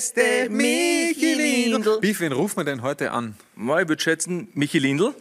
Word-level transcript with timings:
beste 0.00 0.48
Michi 0.48 1.34
Lindl. 1.34 1.98
Wie 2.00 2.18
wen 2.20 2.32
rufen 2.32 2.56
wir 2.56 2.64
denn 2.64 2.80
heute 2.80 3.10
an? 3.10 3.34
Mal, 3.54 3.82
ich 3.82 3.88
würde 3.90 4.02
schätzen, 4.02 4.48
Michi 4.54 4.78
Lindl. 4.78 5.14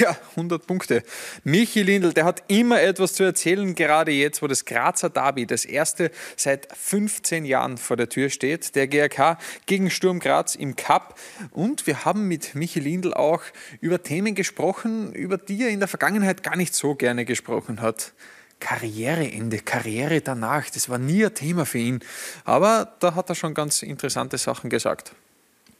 Ja, 0.00 0.16
100 0.30 0.66
Punkte. 0.66 1.04
Michi 1.44 1.82
Lindl, 1.82 2.12
der 2.12 2.24
hat 2.24 2.42
immer 2.48 2.82
etwas 2.82 3.12
zu 3.12 3.22
erzählen, 3.22 3.76
gerade 3.76 4.10
jetzt, 4.10 4.42
wo 4.42 4.48
das 4.48 4.64
Grazer 4.64 5.08
Derby, 5.08 5.46
das 5.46 5.64
erste 5.64 6.10
seit 6.36 6.66
15 6.76 7.44
Jahren 7.44 7.78
vor 7.78 7.96
der 7.96 8.08
Tür 8.08 8.28
steht. 8.28 8.74
Der 8.74 8.88
GRK 8.88 9.38
gegen 9.66 9.88
Sturm 9.88 10.18
Graz 10.18 10.56
im 10.56 10.74
Cup. 10.74 11.16
Und 11.52 11.86
wir 11.86 12.04
haben 12.04 12.26
mit 12.26 12.56
Michi 12.56 12.80
Lindl 12.80 13.14
auch 13.14 13.42
über 13.80 14.02
Themen 14.02 14.34
gesprochen, 14.34 15.12
über 15.12 15.38
die 15.38 15.62
er 15.62 15.68
in 15.68 15.78
der 15.78 15.88
Vergangenheit 15.88 16.42
gar 16.42 16.56
nicht 16.56 16.74
so 16.74 16.96
gerne 16.96 17.24
gesprochen 17.24 17.80
hat. 17.80 18.14
Karriereende, 18.60 19.58
Karriere 19.58 20.20
danach, 20.20 20.70
das 20.70 20.88
war 20.88 20.98
nie 20.98 21.24
ein 21.24 21.34
Thema 21.34 21.66
für 21.66 21.78
ihn. 21.78 22.00
Aber 22.44 22.94
da 23.00 23.14
hat 23.14 23.28
er 23.28 23.34
schon 23.34 23.54
ganz 23.54 23.82
interessante 23.82 24.38
Sachen 24.38 24.70
gesagt. 24.70 25.12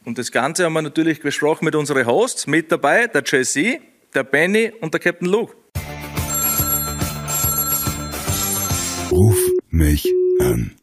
Und 0.04 0.18
das 0.18 0.30
Ganze 0.30 0.64
haben 0.64 0.74
wir 0.74 0.82
natürlich 0.82 1.20
besprochen 1.20 1.64
mit 1.64 1.74
unseren 1.74 2.06
Hosts. 2.06 2.46
Mit 2.46 2.70
dabei 2.70 3.06
der 3.06 3.22
Jesse, 3.24 3.80
der 4.14 4.24
Benny 4.24 4.70
und 4.80 4.92
der 4.92 5.00
Captain 5.00 5.28
Luke. 5.28 5.54
Ruf 9.10 9.38
mich 9.70 10.04
an. 10.40 10.76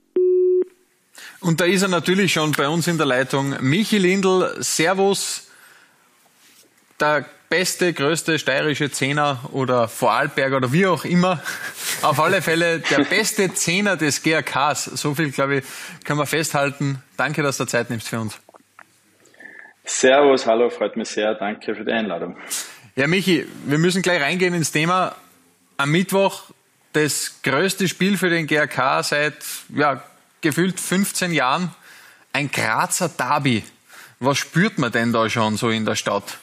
Und 1.42 1.60
da 1.60 1.66
ist 1.66 1.82
er 1.82 1.88
natürlich 1.88 2.34
schon 2.34 2.52
bei 2.52 2.68
uns 2.68 2.88
in 2.88 2.98
der 2.98 3.06
Leitung. 3.08 3.56
Michi 3.62 3.98
Lindl, 3.98 4.58
Servus, 4.60 5.48
der 7.00 7.26
beste, 7.52 7.92
größte 7.92 8.40
steirische 8.40 8.90
Zehner 8.92 9.42
oder 9.52 9.90
Vorarlberger 9.90 10.56
oder 10.56 10.72
wie 10.72 10.88
auch 10.88 11.04
immer. 11.04 11.44
Auf 12.02 12.18
alle 12.22 12.42
Fälle 12.42 12.80
der 12.80 13.04
beste 13.10 13.54
Zehner 13.54 13.98
des 13.98 14.24
GRKs. 14.24 14.86
So 14.86 15.14
viel, 15.14 15.32
glaube 15.32 15.58
ich, 15.58 15.66
können 16.06 16.18
wir 16.18 16.26
festhalten. 16.26 17.04
Danke, 17.18 17.44
dass 17.44 17.58
du 17.58 17.66
Zeit 17.66 17.90
nimmst 17.90 18.08
für 18.08 18.22
uns. 18.22 18.40
Servus, 19.84 20.48
hallo, 20.48 20.70
freut 20.70 20.96
mich 20.96 21.10
sehr. 21.10 21.36
Danke 21.36 21.76
für 21.76 21.84
die 21.84 21.92
Einladung. 21.92 22.38
Ja, 22.96 23.06
Michi, 23.08 23.46
wir 23.66 23.78
müssen 23.78 24.02
gleich 24.02 24.22
reingehen 24.22 24.54
ins 24.54 24.72
Thema. 24.72 25.18
Am 25.76 25.92
Mittwoch 25.92 26.44
das 26.94 27.42
größte 27.44 27.90
Spiel 27.90 28.18
für 28.18 28.30
den 28.30 28.48
GRK 28.48 29.04
seit 29.04 29.36
ja, 29.76 30.02
gefühlt 30.40 30.80
15 30.80 31.34
Jahren. 31.34 31.76
Ein 32.32 32.50
Grazer 32.50 33.10
Derby. 33.10 33.64
Was 34.22 34.38
spürt 34.38 34.78
man 34.78 34.94
denn 34.94 35.12
da 35.12 35.30
schon 35.30 35.58
so 35.58 35.70
in 35.70 35.84
der 35.84 35.96
Stadt? 35.96 36.38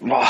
Boah, 0.00 0.28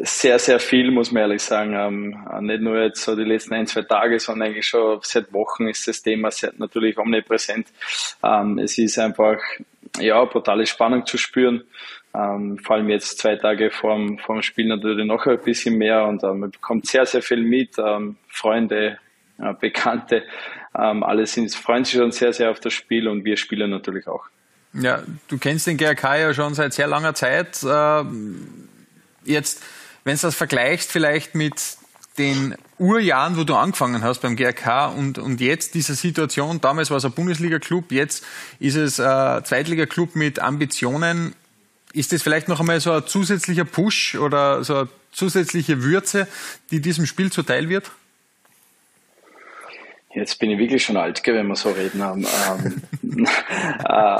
sehr, 0.00 0.38
sehr 0.38 0.58
viel, 0.58 0.90
muss 0.90 1.12
man 1.12 1.22
ehrlich 1.22 1.42
sagen. 1.42 1.74
Ähm, 1.74 2.46
nicht 2.46 2.60
nur 2.60 2.82
jetzt 2.82 3.02
so 3.02 3.14
die 3.14 3.22
letzten 3.24 3.54
ein, 3.54 3.66
zwei 3.66 3.82
Tage, 3.82 4.18
sondern 4.18 4.48
eigentlich 4.48 4.66
schon 4.66 4.98
seit 5.02 5.32
Wochen 5.32 5.68
ist 5.68 5.86
das 5.86 6.02
Thema 6.02 6.30
natürlich 6.58 6.98
omnipräsent. 6.98 7.68
Ähm, 8.24 8.58
es 8.58 8.78
ist 8.78 8.98
einfach, 8.98 9.38
ja, 10.00 10.24
brutale 10.24 10.66
Spannung 10.66 11.06
zu 11.06 11.18
spüren. 11.18 11.62
Ähm, 12.14 12.58
vor 12.58 12.76
allem 12.76 12.88
jetzt 12.88 13.18
zwei 13.18 13.36
Tage 13.36 13.70
vorm, 13.70 14.18
vorm 14.18 14.42
Spiel 14.42 14.66
natürlich 14.66 15.06
noch 15.06 15.26
ein 15.26 15.38
bisschen 15.40 15.76
mehr 15.76 16.06
und 16.06 16.24
ähm, 16.24 16.40
man 16.40 16.50
bekommt 16.50 16.86
sehr, 16.86 17.04
sehr 17.06 17.22
viel 17.22 17.42
mit. 17.42 17.78
Ähm, 17.78 18.16
Freunde, 18.28 18.98
äh, 19.38 19.54
Bekannte, 19.60 20.24
ähm, 20.76 21.02
alle 21.02 21.26
sind, 21.26 21.54
freuen 21.54 21.84
sich 21.84 21.98
schon 21.98 22.10
sehr, 22.10 22.32
sehr 22.32 22.50
auf 22.50 22.60
das 22.60 22.72
Spiel 22.72 23.06
und 23.06 23.24
wir 23.24 23.36
spielen 23.36 23.70
natürlich 23.70 24.08
auch. 24.08 24.24
Ja, 24.78 25.02
du 25.28 25.38
kennst 25.38 25.66
den 25.66 25.76
GRK 25.76 26.16
ja 26.16 26.34
schon 26.34 26.54
seit 26.54 26.74
sehr 26.74 26.86
langer 26.86 27.14
Zeit. 27.14 27.62
Äh, 27.62 28.04
jetzt, 29.24 29.62
wenn 30.04 30.16
du 30.16 30.22
das 30.22 30.34
vergleichst 30.34 30.90
vielleicht 30.90 31.34
mit 31.34 31.54
den 32.18 32.54
Urjahren, 32.78 33.36
wo 33.36 33.44
du 33.44 33.54
angefangen 33.54 34.02
hast 34.02 34.20
beim 34.20 34.36
GRK 34.36 34.88
und, 34.88 35.18
und 35.18 35.40
jetzt 35.40 35.74
diese 35.74 35.94
Situation, 35.94 36.60
damals 36.60 36.90
war 36.90 36.98
es 36.98 37.04
ein 37.04 37.12
Bundesliga-Club, 37.12 37.92
jetzt 37.92 38.24
ist 38.58 38.76
es 38.76 39.00
ein 39.00 39.44
Zweitliga-Club 39.44 40.16
mit 40.16 40.38
Ambitionen. 40.38 41.34
Ist 41.92 42.12
das 42.12 42.22
vielleicht 42.22 42.48
noch 42.48 42.60
einmal 42.60 42.80
so 42.80 42.92
ein 42.92 43.06
zusätzlicher 43.06 43.64
Push 43.64 44.16
oder 44.16 44.64
so 44.64 44.76
eine 44.76 44.88
zusätzliche 45.12 45.82
Würze, 45.82 46.28
die 46.70 46.80
diesem 46.80 47.06
Spiel 47.06 47.32
zuteil 47.32 47.68
wird? 47.68 47.90
Jetzt 50.14 50.38
bin 50.38 50.50
ich 50.50 50.58
wirklich 50.58 50.82
schon 50.82 50.96
alt, 50.96 51.22
wenn 51.26 51.46
wir 51.46 51.56
so 51.56 51.70
reden. 51.70 52.00
Ähm, 52.00 53.26
äh, 53.84 54.18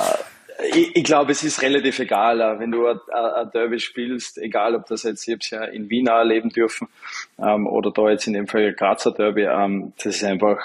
ich, 0.72 0.96
ich 0.96 1.04
glaube, 1.04 1.32
es 1.32 1.42
ist 1.42 1.62
relativ 1.62 1.98
egal, 1.98 2.40
äh, 2.40 2.58
wenn 2.58 2.70
du 2.70 2.86
ein 2.86 3.50
Derby 3.52 3.78
spielst, 3.78 4.38
egal 4.38 4.74
ob 4.74 4.86
das 4.86 5.02
jetzt, 5.02 5.26
ich 5.26 5.32
habe 5.32 5.40
es 5.40 5.50
ja 5.50 5.64
in 5.64 5.90
Wien 5.90 6.06
erleben 6.06 6.50
dürfen 6.50 6.88
ähm, 7.38 7.66
oder 7.66 7.90
da 7.90 8.10
jetzt 8.10 8.26
in 8.26 8.32
dem 8.32 8.46
Fall 8.46 8.72
Grazer 8.72 9.12
Derby, 9.12 9.44
ähm, 9.44 9.92
das 9.96 10.06
ist 10.06 10.24
einfach 10.24 10.58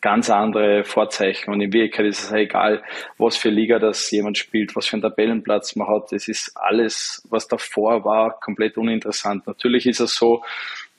ganz 0.00 0.30
andere 0.30 0.84
Vorzeichen. 0.84 1.52
Und 1.52 1.60
in 1.60 1.72
Wirklichkeit 1.72 2.06
ist 2.06 2.24
es 2.24 2.32
egal, 2.32 2.82
was 3.18 3.36
für 3.36 3.50
Liga 3.50 3.78
das 3.78 4.10
jemand 4.10 4.38
spielt, 4.38 4.74
was 4.74 4.86
für 4.86 4.94
einen 4.94 5.02
Tabellenplatz 5.02 5.76
man 5.76 5.88
hat. 5.88 6.12
Es 6.12 6.28
ist 6.28 6.52
alles, 6.54 7.22
was 7.28 7.48
davor 7.48 8.04
war, 8.04 8.40
komplett 8.40 8.78
uninteressant. 8.78 9.46
Natürlich 9.46 9.86
ist 9.86 10.00
es 10.00 10.14
so, 10.14 10.42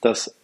dass 0.02 0.36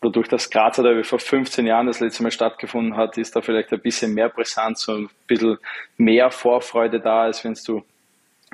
dadurch, 0.00 0.28
dass 0.28 0.50
Grazer 0.50 0.82
Derby 0.82 1.02
vor 1.02 1.18
15 1.18 1.66
Jahren 1.66 1.86
das 1.86 2.00
letzte 2.00 2.22
Mal 2.22 2.30
stattgefunden 2.30 2.96
hat, 2.96 3.18
ist 3.18 3.34
da 3.34 3.40
vielleicht 3.40 3.72
ein 3.72 3.80
bisschen 3.80 4.14
mehr 4.14 4.28
Präsenz 4.28 4.86
und 4.88 5.04
ein 5.04 5.10
bisschen 5.26 5.58
mehr 5.96 6.30
Vorfreude 6.30 7.00
da, 7.00 7.22
als 7.22 7.44
wenn 7.44 7.56
du 7.66 7.82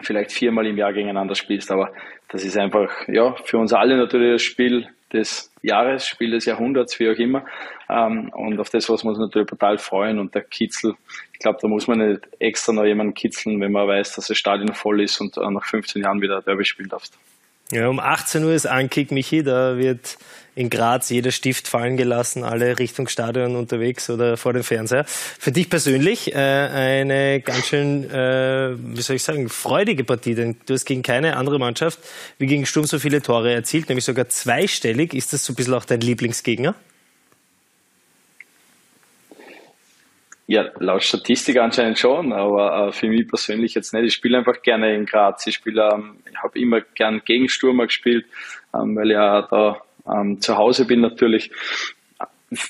vielleicht 0.03 0.33
viermal 0.33 0.67
im 0.67 0.77
Jahr 0.77 0.93
gegeneinander 0.93 1.35
spielst. 1.35 1.71
Aber 1.71 1.93
das 2.29 2.45
ist 2.45 2.57
einfach, 2.57 2.91
ja, 3.09 3.35
für 3.45 3.59
uns 3.59 3.73
alle 3.73 3.97
natürlich 3.97 4.33
das 4.33 4.43
Spiel 4.43 4.89
des 5.13 5.53
Jahres, 5.63 6.07
Spiel 6.07 6.33
des 6.33 6.47
Jahrhunderts, 6.47 6.99
wie 6.99 7.09
auch 7.09 7.19
immer. 7.19 7.45
Ähm, 7.89 8.31
und 8.35 8.59
auf 8.59 8.71
das 8.71 8.89
was 8.89 9.05
wir 9.05 9.11
uns 9.11 9.19
natürlich 9.19 9.49
total 9.49 9.79
freuen. 9.79 10.19
Und 10.19 10.35
der 10.35 10.43
Kitzel, 10.43 10.95
ich 11.33 11.39
glaube, 11.39 11.59
da 11.61 11.69
muss 11.69 11.87
man 11.87 11.99
nicht 11.99 12.23
extra 12.41 12.73
noch 12.73 12.85
jemanden 12.85 13.15
kitzeln, 13.15 13.61
wenn 13.61 13.73
man 13.73 13.87
weiß, 13.87 14.17
dass 14.17 14.27
das 14.27 14.37
Stadion 14.37 14.75
voll 14.75 15.03
ist 15.03 15.21
und 15.21 15.37
nach 15.37 15.65
15 15.65 16.03
Jahren 16.03 16.21
wieder 16.21 16.43
Derby 16.43 16.65
spielen 16.65 16.89
darfst. 16.89 17.17
Ja, 17.71 17.89
um 17.89 17.99
18 17.99 18.45
Uhr 18.45 18.53
ist 18.53 18.67
Ankick, 18.67 19.11
Michi. 19.11 19.43
Da 19.43 19.79
wird 19.79 20.19
in 20.55 20.71
Graz 20.71 21.11
jeder 21.11 21.33
Stift 21.33 21.69
fallen 21.69 21.97
gelassen, 21.97 22.45
alle 22.45 22.79
Richtung 22.79 23.09
Stadion 23.09 23.57
unterwegs 23.57 24.09
oder 24.11 24.37
vor 24.37 24.53
dem 24.53 24.63
Fernseher. 24.63 25.05
Für 25.05 25.53
dich 25.53 25.69
persönlich 25.69 26.35
äh, 26.35 26.39
eine 26.39 27.41
ganz 27.41 27.67
schön, 27.67 28.11
äh, 28.11 28.75
wie 28.79 29.03
soll 29.03 29.17
ich 29.17 29.23
sagen, 29.23 29.49
freudige 29.49 30.05
Partie, 30.05 30.35
denn 30.35 30.57
du 30.67 30.75
hast 30.75 30.85
gegen 30.85 31.03
keine 31.03 31.37
andere 31.37 31.59
Mannschaft 31.59 31.99
wie 32.39 32.47
gegen 32.47 32.67
Sturm 32.67 32.87
so 32.87 32.99
viele 32.99 33.23
Tore 33.23 33.53
erzielt, 33.53 33.89
nämlich 33.89 34.05
sogar 34.05 34.29
zweistellig. 34.29 35.15
Ist 35.15 35.33
das 35.33 35.45
so 35.45 35.53
ein 35.53 35.57
bisschen 35.57 35.75
auch 35.75 35.85
dein 35.85 36.01
Lieblingsgegner? 36.01 36.75
Ja, 40.47 40.71
laut 40.79 41.03
Statistik 41.03 41.57
anscheinend 41.57 41.99
schon, 41.99 42.33
aber 42.35 42.89
äh, 42.89 42.93
für 42.93 43.09
mich 43.09 43.27
persönlich 43.27 43.75
jetzt 43.75 43.95
nicht. 43.95 44.05
Ich 44.05 44.13
spiele 44.13 44.37
einfach 44.37 44.61
gerne 44.61 44.95
in 44.95 45.07
Graz. 45.07 45.47
Ich 45.47 45.55
spiele, 45.55 45.89
ähm, 45.91 46.19
ich 46.31 46.37
habe 46.37 46.59
immer 46.59 46.83
gern 46.83 47.23
gegen 47.25 47.49
Sturmer 47.49 47.87
gespielt, 47.87 48.27
ähm, 48.75 48.95
weil 48.95 49.11
ja 49.11 49.43
da 49.51 49.81
ähm, 50.07 50.41
zu 50.41 50.57
Hause 50.57 50.85
bin 50.87 51.01
natürlich. 51.01 51.51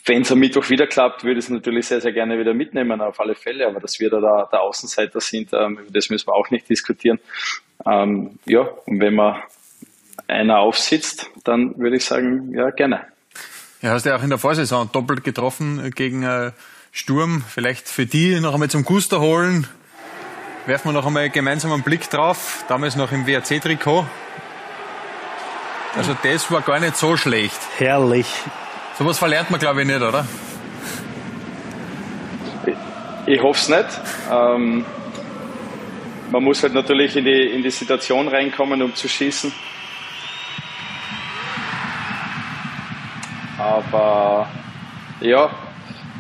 Wenn 0.06 0.22
es 0.22 0.32
am 0.32 0.38
Mittwoch 0.38 0.70
wieder 0.70 0.86
klappt, 0.86 1.24
würde 1.24 1.38
ich 1.38 1.44
es 1.44 1.50
natürlich 1.50 1.86
sehr, 1.86 2.00
sehr 2.00 2.12
gerne 2.12 2.38
wieder 2.38 2.54
mitnehmen, 2.54 3.00
auf 3.00 3.20
alle 3.20 3.34
Fälle. 3.34 3.66
Aber 3.66 3.80
dass 3.80 4.00
wir 4.00 4.08
da 4.08 4.20
der, 4.20 4.48
der 4.50 4.62
Außenseiter 4.62 5.20
sind, 5.20 5.52
ähm, 5.52 5.80
das 5.90 6.08
müssen 6.10 6.26
wir 6.26 6.34
auch 6.34 6.50
nicht 6.50 6.68
diskutieren. 6.70 7.18
Ähm, 7.86 8.38
ja, 8.46 8.62
und 8.86 9.00
wenn 9.00 9.14
man 9.14 9.42
einer 10.26 10.58
aufsitzt, 10.60 11.30
dann 11.44 11.78
würde 11.78 11.96
ich 11.96 12.04
sagen, 12.04 12.54
ja, 12.54 12.70
gerne. 12.70 13.06
Ja, 13.82 13.90
hast 13.90 14.06
ja 14.06 14.16
auch 14.16 14.22
in 14.22 14.30
der 14.30 14.38
Vorsaison 14.38 14.88
doppelt 14.90 15.24
getroffen 15.24 15.90
gegen 15.94 16.22
äh, 16.22 16.52
Sturm. 16.90 17.44
Vielleicht 17.46 17.88
für 17.88 18.06
die 18.06 18.40
noch 18.40 18.54
einmal 18.54 18.70
zum 18.70 18.84
Guster 18.84 19.20
holen. 19.20 19.66
Werfen 20.66 20.88
wir 20.88 20.92
noch 20.94 21.04
einmal 21.04 21.28
gemeinsam 21.28 21.72
einen 21.72 21.82
Blick 21.82 22.08
drauf. 22.08 22.64
Damals 22.68 22.96
noch 22.96 23.12
im 23.12 23.26
WRC-Trikot. 23.26 24.06
Also 25.96 26.16
das 26.22 26.50
war 26.50 26.62
gar 26.62 26.80
nicht 26.80 26.96
so 26.96 27.16
schlecht. 27.16 27.58
Herrlich. 27.78 28.26
Sowas 28.98 29.18
verlernt 29.18 29.50
man, 29.50 29.60
glaube 29.60 29.82
ich, 29.82 29.86
nicht, 29.86 30.00
oder? 30.00 30.26
Ich, 32.66 32.74
ich 33.34 33.42
hoffe 33.42 33.60
es 33.60 33.68
nicht. 33.68 34.00
Ähm, 34.30 34.84
man 36.30 36.42
muss 36.42 36.62
halt 36.62 36.74
natürlich 36.74 37.16
in 37.16 37.24
die, 37.24 37.42
in 37.50 37.62
die 37.62 37.70
Situation 37.70 38.26
reinkommen, 38.26 38.82
um 38.82 38.94
zu 38.94 39.08
schießen. 39.08 39.52
Aber 43.58 44.48
ja, 45.20 45.50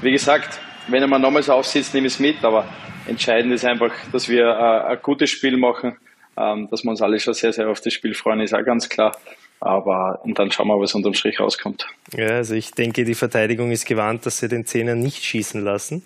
wie 0.00 0.12
gesagt, 0.12 0.60
wenn 0.86 1.02
er 1.02 1.08
mal 1.08 1.18
nochmals 1.18 1.50
aufsitzt, 1.50 1.94
nehme 1.94 2.06
ich 2.06 2.14
es 2.14 2.20
mit. 2.20 2.44
Aber 2.44 2.64
entscheidend 3.06 3.52
ist 3.52 3.64
einfach, 3.64 3.92
dass 4.12 4.28
wir 4.28 4.46
äh, 4.46 4.92
ein 4.92 4.98
gutes 5.02 5.30
Spiel 5.30 5.56
machen, 5.56 5.96
ähm, 6.36 6.68
dass 6.70 6.84
wir 6.84 6.90
uns 6.90 7.02
alle 7.02 7.18
schon 7.18 7.34
sehr, 7.34 7.52
sehr 7.52 7.68
auf 7.68 7.80
das 7.80 7.92
Spiel 7.92 8.14
freuen, 8.14 8.40
ist 8.40 8.54
auch 8.54 8.64
ganz 8.64 8.88
klar. 8.88 9.16
Aber 9.60 10.20
und 10.24 10.38
dann 10.38 10.52
schauen 10.52 10.68
wir, 10.68 10.78
was 10.78 10.94
unterm 10.94 11.14
Strich 11.14 11.40
rauskommt. 11.40 11.86
Ja, 12.14 12.28
also 12.28 12.54
ich 12.54 12.72
denke, 12.72 13.04
die 13.04 13.14
Verteidigung 13.14 13.70
ist 13.70 13.86
gewarnt, 13.86 14.26
dass 14.26 14.38
sie 14.38 14.48
den 14.48 14.66
Zehner 14.66 14.94
nicht 14.94 15.24
schießen 15.24 15.62
lassen. 15.62 16.02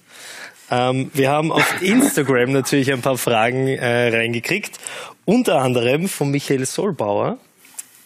Ähm, 0.70 1.10
wir 1.14 1.30
haben 1.30 1.50
auf 1.50 1.82
Instagram 1.82 2.52
natürlich 2.52 2.92
ein 2.92 3.02
paar 3.02 3.18
Fragen 3.18 3.66
äh, 3.66 4.16
reingekriegt, 4.16 4.78
unter 5.24 5.60
anderem 5.60 6.08
von 6.08 6.30
Michael 6.30 6.66
Solbauer. 6.66 7.38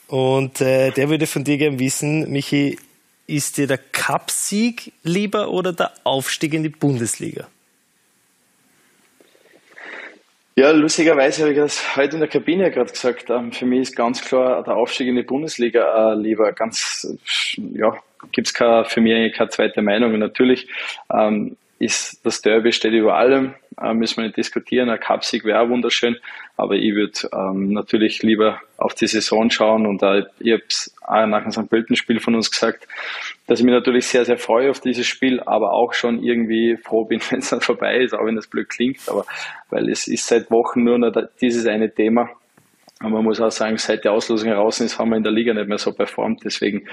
Und 0.08 0.60
äh, 0.60 0.90
der 0.90 1.08
würde 1.08 1.26
von 1.26 1.44
dir 1.44 1.58
gerne 1.58 1.78
wissen, 1.78 2.30
Michi, 2.30 2.78
ist 3.26 3.56
dir 3.56 3.66
der 3.66 3.78
Cupsieg 3.78 4.92
lieber 5.02 5.50
oder 5.50 5.72
der 5.72 5.92
Aufstieg 6.04 6.54
in 6.54 6.62
die 6.62 6.68
Bundesliga? 6.68 7.48
Ja, 10.54 10.70
lustigerweise 10.70 11.42
habe 11.42 11.52
ich 11.52 11.58
das 11.58 11.96
heute 11.96 12.14
in 12.14 12.20
der 12.20 12.28
Kabine 12.28 12.70
gerade 12.70 12.92
gesagt. 12.92 13.30
Ähm, 13.30 13.52
für 13.52 13.64
mich 13.64 13.80
ist 13.80 13.96
ganz 13.96 14.22
klar 14.22 14.62
der 14.62 14.76
Aufstieg 14.76 15.08
in 15.08 15.16
die 15.16 15.22
Bundesliga 15.22 16.12
äh, 16.12 16.14
lieber. 16.14 16.52
Ganz, 16.52 17.06
ja, 17.56 17.96
gibt 18.32 18.48
es 18.48 18.52
für 18.92 19.00
mich 19.00 19.32
keine 19.34 19.48
zweite 19.48 19.80
Meinung. 19.80 20.18
Natürlich 20.18 20.68
ähm, 21.10 21.56
ist 21.82 22.24
das 22.24 22.42
Derby 22.42 22.72
steht 22.72 22.92
über 22.92 23.16
allem, 23.16 23.54
äh, 23.80 23.92
müssen 23.92 24.18
wir 24.18 24.24
nicht 24.24 24.36
diskutieren. 24.36 24.88
Ein 24.88 25.00
Cupsieg 25.00 25.44
wäre 25.44 25.68
wunderschön, 25.68 26.16
aber 26.56 26.76
ich 26.76 26.94
würde 26.94 27.28
ähm, 27.32 27.72
natürlich 27.72 28.22
lieber 28.22 28.60
auf 28.76 28.94
die 28.94 29.08
Saison 29.08 29.50
schauen 29.50 29.86
und 29.86 30.02
äh, 30.02 30.24
ich 30.38 30.52
habe 30.52 30.62
es 30.68 30.94
nach 31.08 31.42
einem 31.42 31.50
St. 31.50 31.68
Pölten-Spiel 31.68 32.20
von 32.20 32.36
uns 32.36 32.50
gesagt, 32.50 32.86
dass 33.48 33.58
ich 33.58 33.64
mich 33.64 33.74
natürlich 33.74 34.06
sehr, 34.06 34.24
sehr 34.24 34.38
freue 34.38 34.70
auf 34.70 34.80
dieses 34.80 35.06
Spiel, 35.06 35.40
aber 35.40 35.72
auch 35.72 35.92
schon 35.92 36.22
irgendwie 36.22 36.76
froh 36.76 37.04
bin, 37.04 37.20
wenn 37.30 37.40
es 37.40 37.50
dann 37.50 37.60
vorbei 37.60 37.96
ist, 37.98 38.14
auch 38.14 38.24
wenn 38.24 38.36
das 38.36 38.46
blöd 38.46 38.68
klingt, 38.68 39.08
aber 39.08 39.26
weil 39.70 39.88
es 39.90 40.06
ist 40.06 40.26
seit 40.26 40.50
Wochen 40.50 40.84
nur 40.84 40.98
noch 40.98 41.12
dieses 41.40 41.66
eine 41.66 41.92
Thema. 41.92 42.30
Und 43.02 43.12
man 43.12 43.24
muss 43.24 43.40
auch 43.40 43.50
sagen, 43.50 43.78
seit 43.78 44.04
der 44.04 44.12
Auslosung 44.12 44.48
heraus 44.48 44.80
ist, 44.80 44.98
haben 44.98 45.10
wir 45.10 45.16
in 45.16 45.22
der 45.22 45.32
Liga 45.32 45.52
nicht 45.54 45.68
mehr 45.68 45.78
so 45.78 45.92
performt. 45.92 46.40
Deswegen 46.44 46.84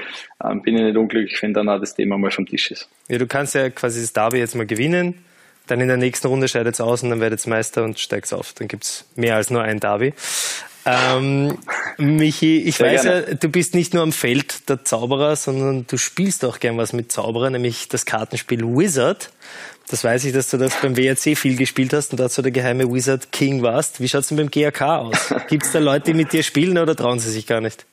ähm, 0.44 0.62
bin 0.62 0.76
ich 0.76 0.84
nicht 0.84 0.98
unglücklich, 0.98 1.42
wenn 1.42 1.54
dann 1.54 1.70
auch 1.70 1.80
das 1.80 1.96
Thema 1.96 2.18
mal 2.18 2.32
vom 2.32 2.46
Tisch 2.46 2.72
ist. 2.72 2.90
Ja, 3.08 3.18
du 3.18 3.28
kannst 3.28 3.56
ja 3.56 3.70
quasi 3.70 4.02
das 4.02 4.14
Derby 4.14 4.38
jetzt 4.38 4.56
mal 4.56 4.66
gewinnen. 4.66 5.24
Dann 5.68 5.82
in 5.82 5.88
der 5.88 5.98
nächsten 5.98 6.28
Runde 6.28 6.48
scheidet 6.48 6.74
es 6.74 6.82
aus 6.82 7.04
und 7.04 7.12
dann 7.12 7.22
werdet 7.22 7.46
ihr 7.46 7.50
Meister 7.50 7.84
und 7.84 8.00
steigt 8.00 8.34
auf. 8.34 8.54
Dann 8.54 8.68
gibt 8.68 8.86
es 8.86 9.06
mehr 9.16 9.36
als 9.36 9.52
nur 9.52 9.62
ein 9.62 9.80
Derby. 9.80 10.14
Ähm, 10.86 11.58
Michi, 11.98 12.58
ich 12.64 12.78
Sehr 12.78 12.88
weiß 12.88 13.04
gerne. 13.04 13.26
ja, 13.30 13.34
du 13.36 13.50
bist 13.50 13.76
nicht 13.76 13.94
nur 13.94 14.02
am 14.02 14.12
Feld 14.12 14.68
der 14.70 14.84
Zauberer, 14.84 15.36
sondern 15.36 15.86
du 15.86 15.98
spielst 15.98 16.44
auch 16.46 16.60
gern 16.60 16.78
was 16.78 16.94
mit 16.94 17.12
Zauberer, 17.12 17.50
nämlich 17.50 17.88
das 17.90 18.06
Kartenspiel 18.06 18.64
Wizard. 18.64 19.30
Das 19.90 20.04
weiß 20.04 20.26
ich, 20.26 20.34
dass 20.34 20.52
du 20.52 20.58
das 20.58 20.80
beim 20.82 20.96
WRC 20.96 21.36
viel 21.36 21.58
gespielt 21.58 21.94
hast 21.94 22.12
und 22.12 22.20
dazu 22.20 22.44
der 22.44 22.52
geheime 22.52 22.94
Wizard 22.94 23.32
King 23.32 23.64
warst. 23.64 24.00
Wie 24.00 24.08
schaut 24.08 24.22
es 24.22 24.28
denn 24.28 24.38
beim 24.38 24.52
GAK 24.52 24.82
aus? 24.82 25.34
Gibt 25.48 25.64
es 25.64 25.72
da 25.72 25.80
Leute, 25.80 26.12
die 26.12 26.14
mit 26.14 26.32
dir 26.32 26.44
spielen 26.44 26.78
oder 26.78 26.96
trauen 26.96 27.20
sie 27.20 27.32
sich 27.32 27.48
gar 27.48 27.60
nicht? 27.60 27.86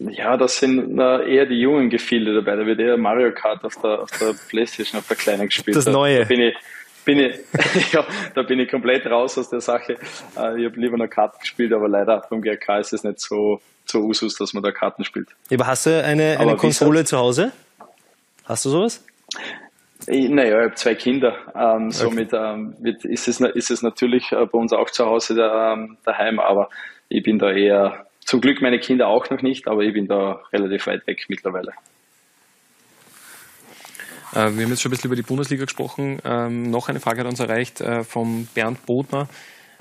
Ja, 0.00 0.36
das 0.36 0.58
sind 0.58 0.98
eher 0.98 1.46
die 1.46 1.60
jungen 1.60 1.90
Gefilde 1.90 2.34
dabei. 2.34 2.56
Da 2.56 2.66
wird 2.66 2.80
eher 2.80 2.96
Mario 2.96 3.32
Kart 3.32 3.64
auf 3.64 3.76
der, 3.80 4.02
auf 4.02 4.10
der 4.18 4.34
Playstation, 4.48 4.98
auf 4.98 5.06
der 5.06 5.16
kleinen 5.16 5.46
gespielt. 5.46 5.76
Das 5.76 5.86
Neue. 5.86 6.20
Da 6.20 6.24
bin 6.24 6.40
ich, 6.40 6.56
bin 7.04 7.18
ich, 7.20 7.92
ja, 7.92 8.04
da 8.34 8.42
bin 8.42 8.58
ich 8.58 8.68
komplett 8.68 9.06
raus 9.06 9.38
aus 9.38 9.48
der 9.48 9.60
Sache. 9.60 9.92
Äh, 10.36 10.60
ich 10.60 10.66
habe 10.66 10.72
lieber 10.74 10.96
noch 10.96 11.08
Karten 11.08 11.38
gespielt, 11.40 11.72
aber 11.72 11.88
leider 11.88 12.24
beim 12.28 12.42
GRK 12.42 12.80
ist 12.80 12.92
es 12.92 13.04
nicht 13.04 13.20
so, 13.20 13.60
so 13.84 14.00
Usus, 14.00 14.34
dass 14.36 14.52
man 14.54 14.62
da 14.64 14.72
Karten 14.72 15.04
spielt. 15.04 15.28
Aber 15.52 15.68
hast 15.68 15.86
du 15.86 16.02
eine, 16.02 16.38
eine 16.40 16.56
Konsole 16.56 17.04
zu 17.04 17.16
Hause? 17.16 17.52
Hast 18.44 18.64
du 18.64 18.70
sowas? 18.70 19.04
Naja, 20.10 20.58
ich 20.58 20.64
habe 20.64 20.74
zwei 20.74 20.94
Kinder. 20.94 21.36
Ähm, 21.54 21.86
okay. 21.86 21.90
Somit 21.90 22.32
ähm, 22.32 22.74
wird, 22.80 23.04
ist, 23.04 23.28
es, 23.28 23.40
ist 23.40 23.70
es 23.70 23.82
natürlich 23.82 24.32
äh, 24.32 24.46
bei 24.46 24.58
uns 24.58 24.72
auch 24.72 24.90
zu 24.90 25.04
Hause 25.04 25.34
da, 25.34 25.74
ähm, 25.74 25.98
daheim, 26.04 26.40
aber 26.40 26.70
ich 27.08 27.22
bin 27.22 27.38
da 27.38 27.50
eher, 27.50 28.06
zum 28.20 28.40
Glück 28.40 28.62
meine 28.62 28.78
Kinder 28.78 29.08
auch 29.08 29.28
noch 29.30 29.42
nicht, 29.42 29.68
aber 29.68 29.82
ich 29.82 29.92
bin 29.92 30.06
da 30.06 30.40
relativ 30.52 30.86
weit 30.86 31.06
weg 31.06 31.24
mittlerweile. 31.28 31.72
Äh, 34.32 34.56
wir 34.56 34.64
haben 34.64 34.70
jetzt 34.70 34.82
schon 34.82 34.90
ein 34.90 34.92
bisschen 34.92 35.08
über 35.08 35.16
die 35.16 35.22
Bundesliga 35.22 35.64
gesprochen. 35.64 36.20
Ähm, 36.24 36.70
noch 36.70 36.88
eine 36.88 37.00
Frage 37.00 37.20
hat 37.20 37.26
uns 37.26 37.40
erreicht 37.40 37.80
äh, 37.80 38.04
vom 38.04 38.46
Bernd 38.54 38.84
Bodmer. 38.86 39.28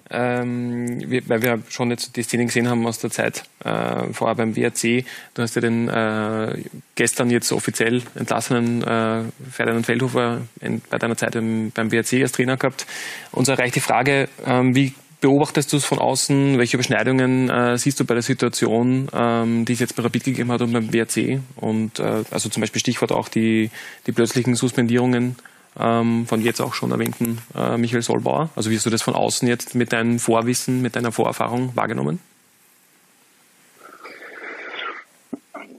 Ähm, 0.10 1.02
weil 1.28 1.42
wir 1.42 1.60
schon 1.70 1.92
jetzt 1.92 2.16
die 2.16 2.24
Szenen 2.24 2.48
gesehen 2.48 2.70
haben 2.70 2.86
aus 2.88 3.00
der 3.00 3.10
Zeit 3.10 3.44
äh, 3.66 4.14
vorher 4.14 4.36
beim 4.36 4.56
WRC. 4.56 5.04
Du 5.34 5.42
hast 5.42 5.56
ja 5.56 5.62
den 5.62 5.90
äh, 5.90 6.64
gestern 6.96 7.30
jetzt 7.30 7.52
offiziell 7.52 8.02
entlassenen 8.16 8.82
äh, 8.84 9.24
Ferdinand 9.52 9.86
Feldhofer 9.86 10.42
in, 10.62 10.82
bei 10.90 10.98
deiner 10.98 11.18
Zeit 11.18 11.36
im, 11.36 11.72
beim 11.72 11.92
WRC 11.92 12.22
als 12.22 12.32
Trainer 12.32 12.56
gehabt. 12.56 12.86
Uns 13.32 13.50
erreicht 13.50 13.76
die 13.76 13.82
Frage, 13.82 14.30
ähm, 14.46 14.76
wie 14.76 14.94
beobachtest 15.20 15.74
du 15.74 15.78
es 15.78 15.86
von 15.86 16.00
außen? 16.00 16.58
Welche 16.58 16.78
Überschneidungen 16.78 17.50
äh, 17.50 17.78
siehst 17.78 18.00
du 18.00 18.06
bei 18.06 18.14
der 18.14 18.24
Situation, 18.24 19.10
ähm, 19.14 19.66
die 19.66 19.74
es 19.74 19.80
jetzt 19.80 19.96
bei 19.96 20.04
Rapid 20.04 20.24
gegeben 20.24 20.52
hat 20.52 20.62
und 20.62 20.72
beim 20.72 20.94
WRC? 20.94 21.42
Und 21.56 22.00
äh, 22.00 22.24
also 22.32 22.50
zum 22.50 22.62
Beispiel 22.62 22.80
Stichwort 22.80 23.12
auch 23.12 23.28
die, 23.28 23.72
die 24.06 24.12
plötzlichen 24.12 24.56
Suspendierungen 24.56 25.36
ähm, 25.80 26.26
von 26.26 26.42
jetzt 26.42 26.62
auch 26.62 26.74
schon 26.74 26.92
erwähnten 26.92 27.40
äh, 27.56 27.78
Michael 27.78 28.02
Solbauer. 28.02 28.50
Also 28.56 28.70
wie 28.70 28.76
hast 28.76 28.86
du 28.86 28.90
das 28.90 29.02
von 29.02 29.16
außen 29.16 29.48
jetzt 29.48 29.76
mit 29.76 29.94
deinem 29.94 30.20
Vorwissen, 30.20 30.82
mit 30.82 30.96
deiner 30.96 31.12
Vorerfahrung 31.12 31.76
wahrgenommen? 31.76 32.20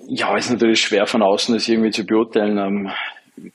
Ja, 0.08 0.36
ist 0.36 0.50
natürlich 0.50 0.80
schwer 0.80 1.06
von 1.06 1.22
außen 1.22 1.54
das 1.54 1.68
irgendwie 1.68 1.90
zu 1.90 2.06
beurteilen. 2.06 2.58
Ähm, 2.58 2.90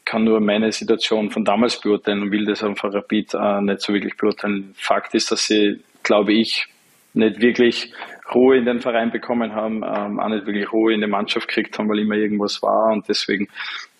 kann 0.05 0.23
nur 0.23 0.39
meine 0.39 0.71
Situation 0.71 1.29
von 1.29 1.43
damals 1.43 1.79
beurteilen 1.81 2.21
und 2.21 2.31
will 2.31 2.45
das 2.45 2.63
einfach 2.63 2.93
Rapid 2.93 3.33
äh, 3.33 3.61
nicht 3.61 3.81
so 3.81 3.93
wirklich 3.93 4.15
beurteilen. 4.17 4.73
Fakt 4.75 5.13
ist, 5.15 5.31
dass 5.31 5.45
sie, 5.45 5.81
glaube 6.03 6.33
ich, 6.33 6.67
nicht 7.13 7.41
wirklich 7.41 7.91
Ruhe 8.33 8.57
in 8.57 8.65
den 8.65 8.81
Verein 8.81 9.11
bekommen 9.11 9.53
haben, 9.53 9.83
ähm, 9.83 10.19
auch 10.19 10.29
nicht 10.29 10.45
wirklich 10.45 10.71
Ruhe 10.71 10.93
in 10.93 11.01
die 11.01 11.07
Mannschaft 11.07 11.47
gekriegt 11.47 11.77
haben, 11.77 11.89
weil 11.89 11.99
immer 11.99 12.15
irgendwas 12.15 12.61
war 12.61 12.91
und 12.91 13.07
deswegen, 13.07 13.47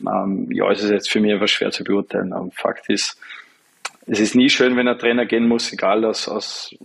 ähm, 0.01 0.51
ja, 0.51 0.71
ist 0.71 0.83
es 0.83 0.89
jetzt 0.89 1.09
für 1.09 1.19
mich 1.19 1.33
einfach 1.33 1.47
schwer 1.47 1.71
zu 1.71 1.83
beurteilen. 1.83 2.33
Ähm, 2.35 2.51
Fakt 2.51 2.89
ist, 2.89 3.19
es 4.05 4.19
ist 4.19 4.35
nie 4.35 4.49
schön, 4.49 4.75
wenn 4.75 4.87
ein 4.87 4.99
Trainer 4.99 5.25
gehen 5.25 5.47
muss, 5.47 5.71
egal 5.71 6.03
aus, 6.05 6.27
aus 6.27 6.75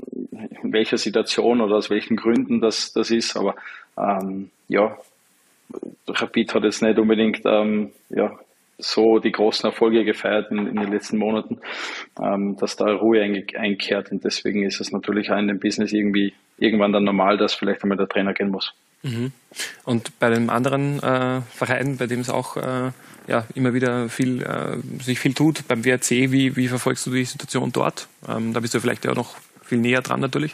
welcher 0.63 0.99
Situation 0.99 1.61
oder 1.61 1.77
aus 1.77 1.91
welchen 1.91 2.17
Gründen 2.17 2.61
das, 2.61 2.93
das 2.93 3.11
ist, 3.11 3.37
aber 3.37 3.55
ähm, 3.97 4.51
ja, 4.69 4.97
Rapid 6.07 6.55
hat 6.55 6.65
jetzt 6.65 6.83
nicht 6.83 6.99
unbedingt 6.99 7.43
ähm, 7.45 7.93
ja, 8.09 8.39
so 8.79 9.19
die 9.19 9.33
großen 9.33 9.69
Erfolge 9.69 10.05
gefeiert 10.05 10.51
in, 10.51 10.67
in 10.67 10.77
den 10.77 10.93
letzten 10.93 11.19
Monaten, 11.19 11.59
ähm, 12.23 12.57
dass 12.57 12.77
da 12.77 12.87
Ruhe 12.87 13.21
einkehrt. 13.21 14.13
Und 14.13 14.25
deswegen 14.25 14.65
ist 14.65 14.81
es 14.81 14.93
natürlich 14.93 15.31
auch 15.31 15.39
in 15.39 15.49
dem 15.49 15.59
Business 15.59 15.93
irgendwie 15.93 16.33
irgendwann 16.59 16.93
dann 16.93 17.05
normal, 17.05 17.37
dass 17.37 17.55
vielleicht 17.55 17.83
einmal 17.83 17.99
der 17.99 18.09
Trainer 18.09 18.35
gehen 18.35 18.51
muss. 18.51 18.73
Mhm. 19.03 19.33
Und 19.85 20.19
bei 20.19 20.31
den 20.31 20.51
anderen 20.51 21.03
äh, 21.03 21.41
Vereinen, 21.51 21.97
bei 21.97 22.07
dem 22.07 22.21
es 22.21 22.31
auch 22.31 22.57
äh, 22.57 22.91
ja, 23.27 23.47
immer 23.55 23.75
wieder 23.75 24.09
viel, 24.09 24.43
äh, 24.43 24.79
sich 25.03 25.19
viel 25.19 25.35
tut, 25.35 25.67
beim 25.69 25.85
WRC, 25.85 26.33
wie, 26.33 26.57
wie 26.57 26.69
verfolgst 26.69 27.07
du 27.07 27.11
die 27.11 27.25
Situation 27.25 27.73
dort? 27.73 28.09
Ähm, 28.29 28.53
da 28.55 28.61
bist 28.61 28.75
du 28.75 28.81
vielleicht 28.81 29.05
ja 29.05 29.15
noch 29.15 29.37
viel 29.63 29.79
näher 29.79 30.01
dran 30.01 30.21
natürlich. 30.21 30.53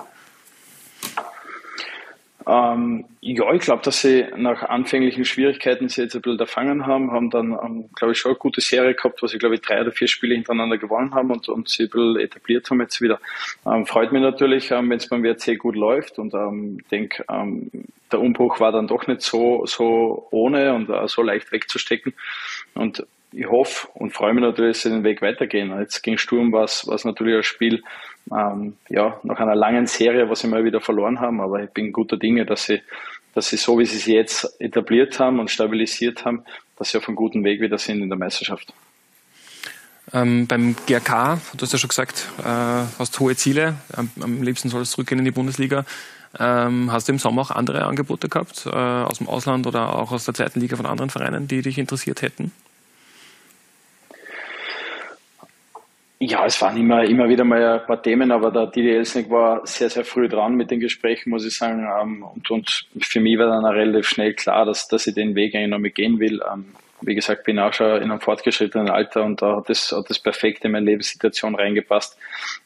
Ähm, 2.46 3.04
ja, 3.20 3.52
ich 3.52 3.60
glaube, 3.60 3.82
dass 3.82 4.02
sie 4.02 4.26
nach 4.36 4.62
anfänglichen 4.62 5.24
Schwierigkeiten 5.24 5.88
sie 5.88 6.02
jetzt 6.02 6.14
ein 6.14 6.22
bisschen 6.22 6.38
erfangen 6.38 6.86
haben, 6.86 7.10
haben 7.10 7.30
dann, 7.30 7.52
ähm, 7.52 7.88
glaube 7.94 8.12
ich, 8.12 8.18
schon 8.18 8.32
eine 8.32 8.38
gute 8.38 8.60
Serie 8.60 8.94
gehabt, 8.94 9.22
wo 9.22 9.26
sie, 9.26 9.38
glaube 9.38 9.54
ich, 9.54 9.62
drei 9.62 9.80
oder 9.80 9.92
vier 9.92 10.08
Spiele 10.08 10.34
hintereinander 10.34 10.76
gewonnen 10.76 11.14
haben 11.14 11.30
und, 11.30 11.48
und 11.48 11.68
sie 11.68 11.84
ein 11.84 11.90
bisschen 11.90 12.18
etabliert 12.18 12.70
haben 12.70 12.80
jetzt 12.80 13.00
wieder. 13.00 13.18
Ähm, 13.66 13.86
freut 13.86 14.12
mich 14.12 14.22
natürlich, 14.22 14.70
ähm, 14.70 14.90
wenn 14.90 14.98
es 14.98 15.08
beim 15.08 15.22
WRC 15.22 15.58
gut 15.58 15.76
läuft 15.76 16.18
und 16.18 16.34
ähm, 16.34 16.78
ich 16.80 16.88
denke, 16.88 17.24
ähm, 17.30 17.70
der 18.12 18.20
Umbruch 18.20 18.60
war 18.60 18.72
dann 18.72 18.86
doch 18.86 19.06
nicht 19.06 19.22
so, 19.22 19.64
so 19.66 20.28
ohne 20.30 20.74
und 20.74 20.88
uh, 20.88 21.06
so 21.08 21.22
leicht 21.22 21.50
wegzustecken. 21.50 22.14
Und 22.74 23.04
ich 23.34 23.46
hoffe 23.46 23.88
und 23.94 24.12
freue 24.12 24.32
mich 24.32 24.42
natürlich, 24.42 24.76
dass 24.76 24.82
sie 24.82 24.90
den 24.90 25.04
Weg 25.04 25.22
weitergehen. 25.22 25.76
Jetzt 25.78 26.02
gegen 26.02 26.18
Sturm 26.18 26.52
war 26.52 26.64
es 26.64 27.04
natürlich 27.04 27.36
ein 27.36 27.42
Spiel, 27.42 27.82
ähm, 28.32 28.76
ja, 28.88 29.18
nach 29.22 29.38
einer 29.38 29.54
langen 29.54 29.86
Serie, 29.86 30.30
was 30.30 30.40
sie 30.40 30.48
mal 30.48 30.64
wieder 30.64 30.80
verloren 30.80 31.20
haben, 31.20 31.40
aber 31.40 31.62
ich 31.62 31.70
bin 31.70 31.92
guter 31.92 32.16
Dinge, 32.16 32.46
dass 32.46 32.64
sie, 32.64 32.80
dass 33.34 33.48
sie 33.48 33.56
so, 33.56 33.78
wie 33.78 33.86
sie 33.86 33.98
sich 33.98 34.14
jetzt 34.14 34.60
etabliert 34.60 35.18
haben 35.18 35.40
und 35.40 35.50
stabilisiert 35.50 36.24
haben, 36.24 36.44
dass 36.76 36.90
sie 36.90 36.98
auf 36.98 37.08
einem 37.08 37.16
guten 37.16 37.44
Weg 37.44 37.60
wieder 37.60 37.78
sind 37.78 38.02
in 38.02 38.08
der 38.08 38.18
Meisterschaft. 38.18 38.72
Ähm, 40.12 40.46
beim 40.46 40.76
GRK, 40.86 41.40
du 41.56 41.62
hast 41.62 41.72
ja 41.72 41.78
schon 41.78 41.88
gesagt, 41.88 42.28
äh, 42.40 42.44
hast 42.44 43.18
hohe 43.20 43.36
Ziele, 43.36 43.76
am, 43.94 44.10
am 44.20 44.42
liebsten 44.42 44.68
soll 44.68 44.82
es 44.82 44.92
zurückgehen 44.92 45.18
in 45.18 45.24
die 45.24 45.30
Bundesliga. 45.30 45.84
Ähm, 46.38 46.90
hast 46.92 47.08
du 47.08 47.12
im 47.12 47.18
Sommer 47.18 47.42
auch 47.42 47.50
andere 47.50 47.84
Angebote 47.84 48.28
gehabt, 48.28 48.66
äh, 48.66 48.70
aus 48.70 49.18
dem 49.18 49.28
Ausland 49.28 49.66
oder 49.66 49.96
auch 49.96 50.12
aus 50.12 50.24
der 50.24 50.34
zweiten 50.34 50.60
Liga 50.60 50.76
von 50.76 50.86
anderen 50.86 51.10
Vereinen, 51.10 51.48
die 51.48 51.62
dich 51.62 51.78
interessiert 51.78 52.22
hätten? 52.22 52.52
Ja, 56.20 56.46
es 56.46 56.62
waren 56.62 56.76
immer, 56.76 57.04
immer 57.04 57.28
wieder 57.28 57.44
mal 57.44 57.80
ein 57.80 57.86
paar 57.86 58.00
Themen, 58.00 58.30
aber 58.30 58.50
der 58.50 58.68
Didi 58.68 58.90
Elsnick 58.90 59.28
war 59.30 59.66
sehr, 59.66 59.90
sehr 59.90 60.04
früh 60.04 60.28
dran 60.28 60.54
mit 60.54 60.70
den 60.70 60.80
Gesprächen, 60.80 61.30
muss 61.30 61.44
ich 61.44 61.56
sagen. 61.56 61.86
Ähm, 62.00 62.22
und, 62.22 62.50
und 62.50 62.86
für 63.00 63.20
mich 63.20 63.36
war 63.38 63.46
dann 63.46 63.64
relativ 63.64 64.08
schnell 64.08 64.32
klar, 64.34 64.64
dass, 64.64 64.86
dass 64.86 65.06
ich 65.06 65.14
den 65.14 65.34
Weg 65.34 65.54
eigentlich 65.54 65.70
noch 65.70 65.80
mit 65.80 65.96
gehen 65.96 66.20
will. 66.20 66.40
Ähm, 66.50 66.66
wie 67.00 67.14
gesagt, 67.14 67.44
bin 67.44 67.58
auch 67.58 67.72
schon 67.72 67.96
in 68.00 68.10
einem 68.10 68.20
fortgeschrittenen 68.20 68.88
Alter 68.88 69.24
und 69.24 69.42
da 69.42 69.56
hat 69.56 69.68
das, 69.68 69.92
hat 69.92 70.08
das 70.08 70.18
perfekt 70.18 70.64
in 70.64 70.72
meine 70.72 70.86
Lebenssituation 70.86 71.56
reingepasst. 71.56 72.16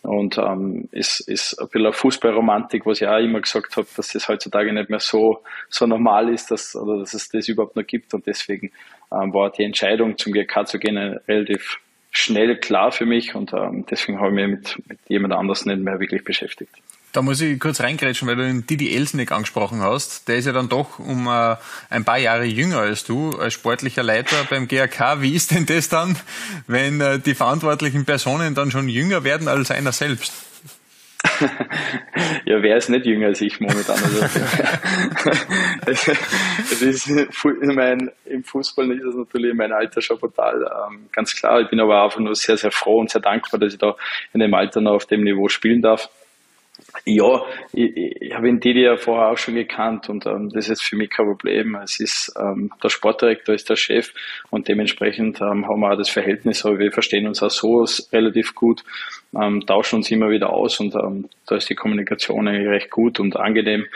Und 0.02 0.38
ähm, 0.38 0.88
ist, 0.92 1.20
ist 1.20 1.58
ein 1.58 1.68
bisschen 1.68 1.92
Fußballromantik, 1.92 2.86
was 2.86 3.00
ich 3.00 3.08
auch 3.08 3.18
immer 3.18 3.40
gesagt 3.40 3.76
habe, 3.76 3.88
dass 3.96 4.12
das 4.12 4.28
heutzutage 4.28 4.72
nicht 4.72 4.90
mehr 4.90 5.00
so, 5.00 5.42
so 5.68 5.86
normal 5.86 6.28
ist, 6.28 6.50
dass, 6.50 6.76
oder 6.76 6.98
dass 6.98 7.14
es 7.14 7.28
das 7.30 7.48
überhaupt 7.48 7.76
noch 7.76 7.86
gibt. 7.86 8.12
Und 8.14 8.26
deswegen 8.26 8.70
ähm, 9.10 9.32
war 9.32 9.50
die 9.50 9.64
Entscheidung, 9.64 10.16
zum 10.18 10.32
GK 10.32 10.66
zu 10.66 10.78
gehen, 10.78 10.98
relativ 11.26 11.80
schnell 12.18 12.56
klar 12.56 12.90
für 12.90 13.06
mich 13.06 13.34
und 13.34 13.52
ähm, 13.52 13.84
deswegen 13.88 14.18
habe 14.18 14.30
ich 14.30 14.34
mich 14.34 14.48
mit, 14.48 14.88
mit 14.88 14.98
jemand 15.08 15.34
anders 15.34 15.64
nicht 15.64 15.80
mehr 15.80 16.00
wirklich 16.00 16.24
beschäftigt. 16.24 16.74
Da 17.12 17.22
muss 17.22 17.40
ich 17.40 17.58
kurz 17.58 17.80
reingrätschen, 17.80 18.28
weil 18.28 18.36
du 18.36 18.42
den 18.42 18.66
Didi 18.66 18.94
Elsnick 18.94 19.32
angesprochen 19.32 19.80
hast. 19.80 20.28
Der 20.28 20.36
ist 20.36 20.44
ja 20.44 20.52
dann 20.52 20.68
doch 20.68 20.98
um 20.98 21.26
äh, 21.26 21.56
ein 21.88 22.04
paar 22.04 22.18
Jahre 22.18 22.44
jünger 22.44 22.80
als 22.80 23.04
du, 23.04 23.30
als 23.30 23.54
sportlicher 23.54 24.02
Leiter 24.02 24.36
beim 24.50 24.68
GRK. 24.68 25.22
Wie 25.22 25.34
ist 25.34 25.52
denn 25.52 25.64
das 25.64 25.88
dann, 25.88 26.16
wenn 26.66 27.00
äh, 27.00 27.18
die 27.18 27.34
verantwortlichen 27.34 28.04
Personen 28.04 28.54
dann 28.54 28.70
schon 28.70 28.88
jünger 28.88 29.24
werden 29.24 29.48
als 29.48 29.70
einer 29.70 29.92
selbst? 29.92 30.32
Ja, 32.44 32.62
wer 32.62 32.76
ist 32.76 32.88
nicht 32.88 33.06
jünger 33.06 33.28
als 33.28 33.40
ich 33.40 33.60
momentan? 33.60 33.96
Also, 33.96 34.26
es 36.86 37.06
ist 37.06 37.08
mein, 37.62 38.10
Im 38.24 38.44
Fußball 38.44 38.90
ist 38.92 39.04
es 39.04 39.14
natürlich 39.14 39.50
in 39.52 39.56
meinem 39.56 39.72
Alter 39.72 40.00
schon 40.00 40.18
brutal. 40.18 40.62
Ähm, 40.62 41.08
ganz 41.12 41.34
klar, 41.34 41.60
ich 41.60 41.68
bin 41.68 41.80
aber 41.80 42.04
einfach 42.04 42.20
nur 42.20 42.34
sehr, 42.34 42.56
sehr 42.56 42.70
froh 42.70 43.00
und 43.00 43.10
sehr 43.10 43.20
dankbar, 43.20 43.60
dass 43.60 43.72
ich 43.72 43.78
da 43.78 43.96
in 44.32 44.40
dem 44.40 44.54
Alter 44.54 44.80
noch 44.80 44.94
auf 44.94 45.06
dem 45.06 45.22
Niveau 45.22 45.48
spielen 45.48 45.82
darf. 45.82 46.08
Ja, 47.04 47.42
ich, 47.72 47.96
ich 47.96 48.34
habe 48.34 48.48
ihn 48.48 48.60
Didi 48.60 48.82
ja 48.82 48.96
vorher 48.96 49.28
auch 49.28 49.38
schon 49.38 49.54
gekannt 49.54 50.08
und 50.08 50.26
ähm, 50.26 50.50
das 50.50 50.68
ist 50.68 50.82
für 50.82 50.96
mich 50.96 51.10
kein 51.10 51.26
Problem. 51.26 51.74
Es 51.76 52.00
ist 52.00 52.32
ähm, 52.38 52.70
der 52.82 52.88
Sportdirektor 52.88 53.54
ist 53.54 53.68
der 53.68 53.76
Chef 53.76 54.12
und 54.50 54.68
dementsprechend 54.68 55.40
ähm, 55.40 55.66
haben 55.66 55.80
wir 55.80 55.92
auch 55.92 55.98
das 55.98 56.10
Verhältnis, 56.10 56.64
aber 56.64 56.78
wir 56.78 56.92
verstehen 56.92 57.26
uns 57.26 57.42
auch 57.42 57.50
so 57.50 57.86
relativ 58.12 58.54
gut, 58.54 58.84
ähm, 59.34 59.64
tauschen 59.66 59.96
uns 59.96 60.10
immer 60.10 60.30
wieder 60.30 60.50
aus 60.50 60.80
und 60.80 60.94
ähm, 60.94 61.28
da 61.46 61.56
ist 61.56 61.68
die 61.68 61.74
Kommunikation 61.74 62.48
eigentlich 62.48 62.68
recht 62.68 62.90
gut 62.90 63.20
und 63.20 63.36
angenehm. 63.36 63.86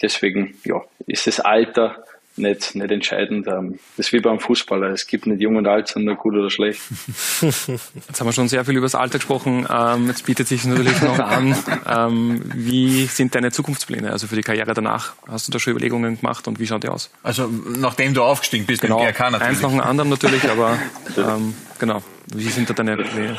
Deswegen 0.00 0.54
ja, 0.64 0.82
ist 1.06 1.26
das 1.26 1.40
Alter 1.40 2.04
nicht, 2.36 2.74
nicht 2.74 2.90
entscheidend. 2.90 3.46
Ähm, 3.46 3.78
das 3.96 4.06
ist 4.06 4.12
wie 4.12 4.20
beim 4.20 4.40
Fußballer. 4.40 4.90
Es 4.90 5.06
gibt 5.06 5.26
nicht 5.26 5.40
jung 5.40 5.56
und 5.56 5.66
alt, 5.66 5.88
sondern 5.88 6.16
gut 6.16 6.34
oder 6.34 6.50
schlecht. 6.50 6.80
Jetzt 7.40 8.20
haben 8.20 8.26
wir 8.26 8.32
schon 8.32 8.48
sehr 8.48 8.64
viel 8.64 8.76
über 8.76 8.86
das 8.86 8.94
Alter 8.94 9.18
gesprochen. 9.18 9.66
Ähm, 9.70 10.06
jetzt 10.08 10.24
bietet 10.24 10.48
sich 10.48 10.64
natürlich 10.64 11.00
noch 11.02 11.18
an, 11.18 11.54
ähm, 11.86 12.42
wie 12.54 13.06
sind 13.06 13.34
deine 13.34 13.50
Zukunftspläne, 13.50 14.10
also 14.10 14.26
für 14.26 14.36
die 14.36 14.42
Karriere 14.42 14.74
danach? 14.74 15.14
Hast 15.28 15.48
du 15.48 15.52
da 15.52 15.58
schon 15.58 15.72
Überlegungen 15.72 16.18
gemacht 16.18 16.48
und 16.48 16.58
wie 16.58 16.66
schaut 16.66 16.82
die 16.82 16.88
aus? 16.88 17.10
Also 17.22 17.48
nachdem 17.76 18.14
du 18.14 18.22
aufgestiegen 18.22 18.66
bist 18.66 18.82
genau, 18.82 18.98
im 18.98 19.04
GRK 19.04 19.30
natürlich. 19.30 19.42
Eins 19.42 19.62
nach 19.62 19.70
dem 19.70 19.80
anderen 19.80 20.10
natürlich, 20.10 20.48
aber 20.48 20.78
ähm, 21.16 21.54
genau. 21.78 22.02
Wie 22.34 22.48
sind 22.48 22.70
da 22.70 22.74
deine 22.74 22.96
Pläne? 22.96 23.36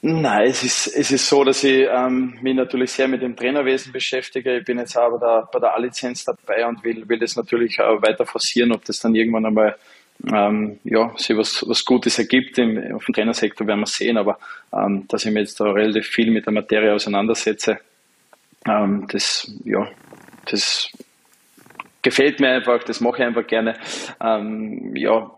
Nein, 0.00 0.48
es 0.48 0.62
ist, 0.62 0.86
es 0.86 1.10
ist 1.10 1.28
so, 1.28 1.42
dass 1.42 1.64
ich 1.64 1.88
ähm, 1.90 2.38
mich 2.40 2.54
natürlich 2.54 2.92
sehr 2.92 3.08
mit 3.08 3.20
dem 3.20 3.34
Trainerwesen 3.34 3.92
beschäftige. 3.92 4.58
Ich 4.58 4.64
bin 4.64 4.78
jetzt 4.78 4.96
auch 4.96 5.18
bei 5.18 5.26
der, 5.26 5.48
bei 5.52 5.58
der 5.58 5.74
A-Lizenz 5.74 6.24
dabei 6.24 6.66
und 6.66 6.84
will, 6.84 7.08
will 7.08 7.18
das 7.18 7.34
natürlich 7.34 7.80
auch 7.80 8.00
weiter 8.00 8.24
forcieren, 8.24 8.72
ob 8.72 8.84
das 8.84 9.00
dann 9.00 9.16
irgendwann 9.16 9.46
einmal 9.46 9.76
ähm, 10.32 10.78
ja, 10.84 11.12
sich 11.16 11.36
was, 11.36 11.64
was 11.66 11.84
Gutes 11.84 12.16
ergibt. 12.18 12.58
Im, 12.58 12.94
auf 12.94 13.06
dem 13.06 13.14
Trainersektor 13.14 13.66
werden 13.66 13.80
wir 13.80 13.86
sehen, 13.86 14.16
aber 14.18 14.38
ähm, 14.72 15.06
dass 15.08 15.24
ich 15.24 15.32
mich 15.32 15.42
jetzt 15.42 15.58
da 15.58 15.64
relativ 15.64 16.06
viel 16.06 16.30
mit 16.30 16.46
der 16.46 16.52
Materie 16.52 16.94
auseinandersetze, 16.94 17.78
ähm, 18.68 19.06
das, 19.10 19.50
ja, 19.64 19.88
das 20.46 20.90
gefällt 22.02 22.38
mir 22.38 22.50
einfach, 22.50 22.84
das 22.84 23.00
mache 23.00 23.18
ich 23.18 23.24
einfach 23.24 23.46
gerne. 23.46 23.74
Ähm, 24.20 24.94
ja, 24.94 25.28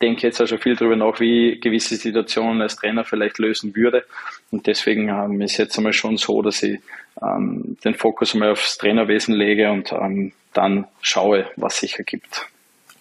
denke 0.00 0.26
jetzt 0.26 0.40
auch 0.40 0.46
schon 0.46 0.58
viel 0.58 0.76
darüber 0.76 0.96
nach, 0.96 1.20
wie 1.20 1.50
ich 1.50 1.60
gewisse 1.60 1.96
Situationen 1.96 2.62
als 2.62 2.76
Trainer 2.76 3.04
vielleicht 3.04 3.38
lösen 3.38 3.74
würde. 3.76 4.04
Und 4.50 4.66
deswegen 4.66 5.08
ähm, 5.08 5.40
ist 5.40 5.56
jetzt 5.56 5.76
einmal 5.76 5.92
schon 5.92 6.16
so, 6.16 6.42
dass 6.42 6.62
ich 6.62 6.80
ähm, 7.22 7.76
den 7.84 7.94
Fokus 7.94 8.34
einmal 8.34 8.52
aufs 8.52 8.78
Trainerwesen 8.78 9.34
lege 9.34 9.70
und 9.70 9.92
ähm, 9.92 10.32
dann 10.52 10.86
schaue, 11.02 11.46
was 11.56 11.78
sich 11.78 11.98
ergibt. 11.98 12.46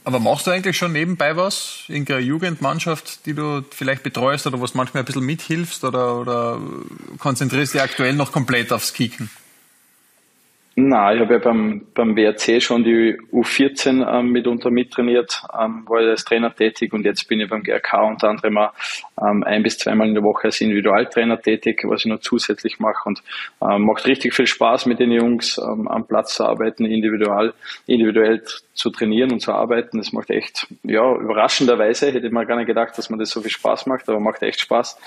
Aber 0.03 0.19
machst 0.19 0.47
du 0.47 0.51
eigentlich 0.51 0.77
schon 0.77 0.93
nebenbei 0.93 1.35
was 1.35 1.83
in 1.87 2.05
der 2.05 2.19
Jugendmannschaft, 2.21 3.25
die 3.25 3.33
du 3.33 3.63
vielleicht 3.69 4.01
betreust 4.01 4.47
oder 4.47 4.61
was 4.61 4.73
manchmal 4.73 5.03
ein 5.03 5.05
bisschen 5.05 5.25
mithilfst 5.25 5.83
oder, 5.83 6.19
oder 6.19 6.59
konzentrierst 7.19 7.73
du 7.73 7.77
dich 7.77 7.83
aktuell 7.83 8.13
noch 8.13 8.31
komplett 8.31 8.71
aufs 8.71 8.93
Kicken? 8.93 9.29
Nein, 10.81 11.17
ich 11.17 11.21
habe 11.21 11.33
ja 11.33 11.39
beim, 11.39 11.87
beim 11.93 12.15
WRC 12.15 12.61
schon 12.61 12.85
die 12.85 13.17
U14 13.33 14.07
ähm, 14.09 14.31
mitunter 14.31 14.71
mittrainiert, 14.71 15.43
ähm, 15.53 15.83
war 15.89 16.01
ja 16.01 16.11
als 16.11 16.23
Trainer 16.23 16.55
tätig 16.55 16.93
und 16.93 17.03
jetzt 17.03 17.27
bin 17.27 17.41
ich 17.41 17.49
beim 17.49 17.63
GRK 17.63 18.07
unter 18.07 18.29
anderem 18.29 18.57
auch, 18.59 18.71
ähm, 19.21 19.43
ein 19.43 19.61
bis 19.61 19.77
zweimal 19.77 20.07
in 20.07 20.13
der 20.13 20.23
Woche 20.23 20.45
als 20.45 20.61
Individualtrainer 20.61 21.41
tätig, 21.41 21.83
was 21.83 22.05
ich 22.05 22.05
noch 22.05 22.21
zusätzlich 22.21 22.79
mache 22.79 23.09
und 23.09 23.21
ähm, 23.61 23.81
macht 23.87 24.07
richtig 24.07 24.33
viel 24.33 24.47
Spaß 24.47 24.85
mit 24.85 24.99
den 24.99 25.11
Jungs 25.11 25.57
ähm, 25.57 25.89
am 25.89 26.07
Platz 26.07 26.35
zu 26.35 26.45
arbeiten, 26.45 26.85
individual, 26.85 27.53
individuell 27.85 28.41
zu 28.79 28.89
trainieren 28.91 29.33
und 29.33 29.41
zu 29.41 29.51
arbeiten. 29.51 29.97
Das 29.97 30.13
macht 30.13 30.29
echt, 30.29 30.67
ja, 30.83 31.13
überraschenderweise 31.15 32.07
hätte 32.07 32.25
ich 32.25 32.31
mir 32.31 32.45
gar 32.45 32.55
nicht 32.55 32.67
gedacht, 32.67 32.97
dass 32.97 33.09
man 33.09 33.19
das 33.19 33.29
so 33.29 33.41
viel 33.41 33.51
Spaß 33.51 33.87
macht, 33.87 34.07
aber 34.07 34.21
macht 34.21 34.41
echt 34.41 34.61
Spaß. 34.61 34.97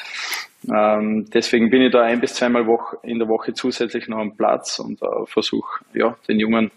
Ähm, 0.70 1.26
deswegen 1.32 1.70
bin 1.70 1.80
ich 1.80 1.90
da 1.90 2.02
ein 2.02 2.20
bis 2.20 2.34
zweimal 2.34 2.66
in 3.02 3.18
der 3.18 3.28
Woche 3.28 3.54
zusätzlich 3.54 4.08
noch 4.08 4.18
am 4.18 4.36
Platz 4.36 4.78
und 4.78 5.00
äh, 5.00 5.06
versuche, 5.24 5.82
ja, 5.94 6.16
den 6.28 6.38
jungen 6.38 6.70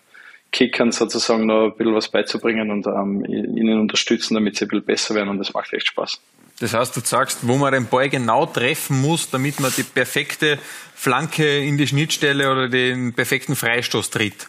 Kickern 0.53 0.93
sozusagen 0.93 1.45
noch 1.45 1.65
ein 1.65 1.75
bisschen 1.75 1.95
was 1.95 2.07
beizubringen 2.07 2.71
und 2.71 2.87
ähm, 2.87 3.25
ihnen 3.25 3.77
unterstützen, 3.77 4.35
damit 4.35 4.55
sie 4.55 4.63
ein 4.63 4.69
bisschen 4.69 4.85
besser 4.85 5.15
werden 5.15 5.29
und 5.29 5.39
das 5.39 5.53
macht 5.53 5.73
echt 5.73 5.87
Spaß. 5.87 6.21
Das 6.61 6.73
heißt, 6.73 6.95
du 6.95 7.01
sagst, 7.01 7.39
wo 7.41 7.57
man 7.57 7.73
den 7.73 7.87
Ball 7.87 8.07
genau 8.07 8.45
treffen 8.45 9.01
muss, 9.01 9.29
damit 9.29 9.59
man 9.59 9.73
die 9.75 9.83
perfekte 9.83 10.57
Flanke 10.95 11.57
in 11.57 11.77
die 11.77 11.87
Schnittstelle 11.87 12.49
oder 12.49 12.69
den 12.69 13.13
perfekten 13.13 13.57
Freistoß 13.57 14.11
tritt. 14.11 14.47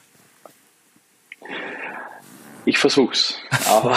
Ich 2.67 2.79
versuch's. 2.79 3.41
Aber 3.71 3.97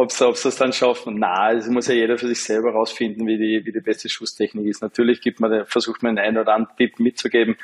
ob 0.00 0.10
sie 0.10 0.48
es 0.48 0.56
dann 0.56 0.72
schaffen, 0.72 1.20
na, 1.20 1.52
es 1.52 1.68
muss 1.68 1.86
ja 1.86 1.94
jeder 1.94 2.18
für 2.18 2.26
sich 2.26 2.42
selber 2.42 2.72
rausfinden, 2.72 3.26
wie 3.28 3.38
die, 3.38 3.64
wie 3.64 3.70
die 3.70 3.80
beste 3.80 4.08
Schusstechnik 4.08 4.66
ist. 4.66 4.82
Natürlich 4.82 5.20
gibt 5.20 5.38
man, 5.38 5.64
versucht 5.64 6.02
man 6.02 6.18
einen 6.18 6.36
oder 6.36 6.52
anderen 6.52 6.76
Tipp 6.76 6.98
mitzugeben, 6.98 7.56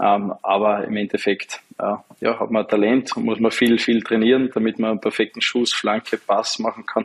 ähm, 0.00 0.32
aber 0.42 0.84
im 0.84 0.96
Endeffekt 0.96 1.60
ja, 1.78 2.02
ja, 2.20 2.40
hat 2.40 2.50
man 2.50 2.66
Talent, 2.66 3.14
muss 3.16 3.38
man 3.38 3.50
viel, 3.50 3.78
viel 3.78 4.02
trainieren, 4.02 4.50
damit 4.54 4.78
man 4.78 4.92
einen 4.92 5.00
perfekten 5.00 5.42
Schuss, 5.42 5.74
Flanke, 5.74 6.16
Pass 6.16 6.58
machen 6.58 6.86
kann. 6.86 7.04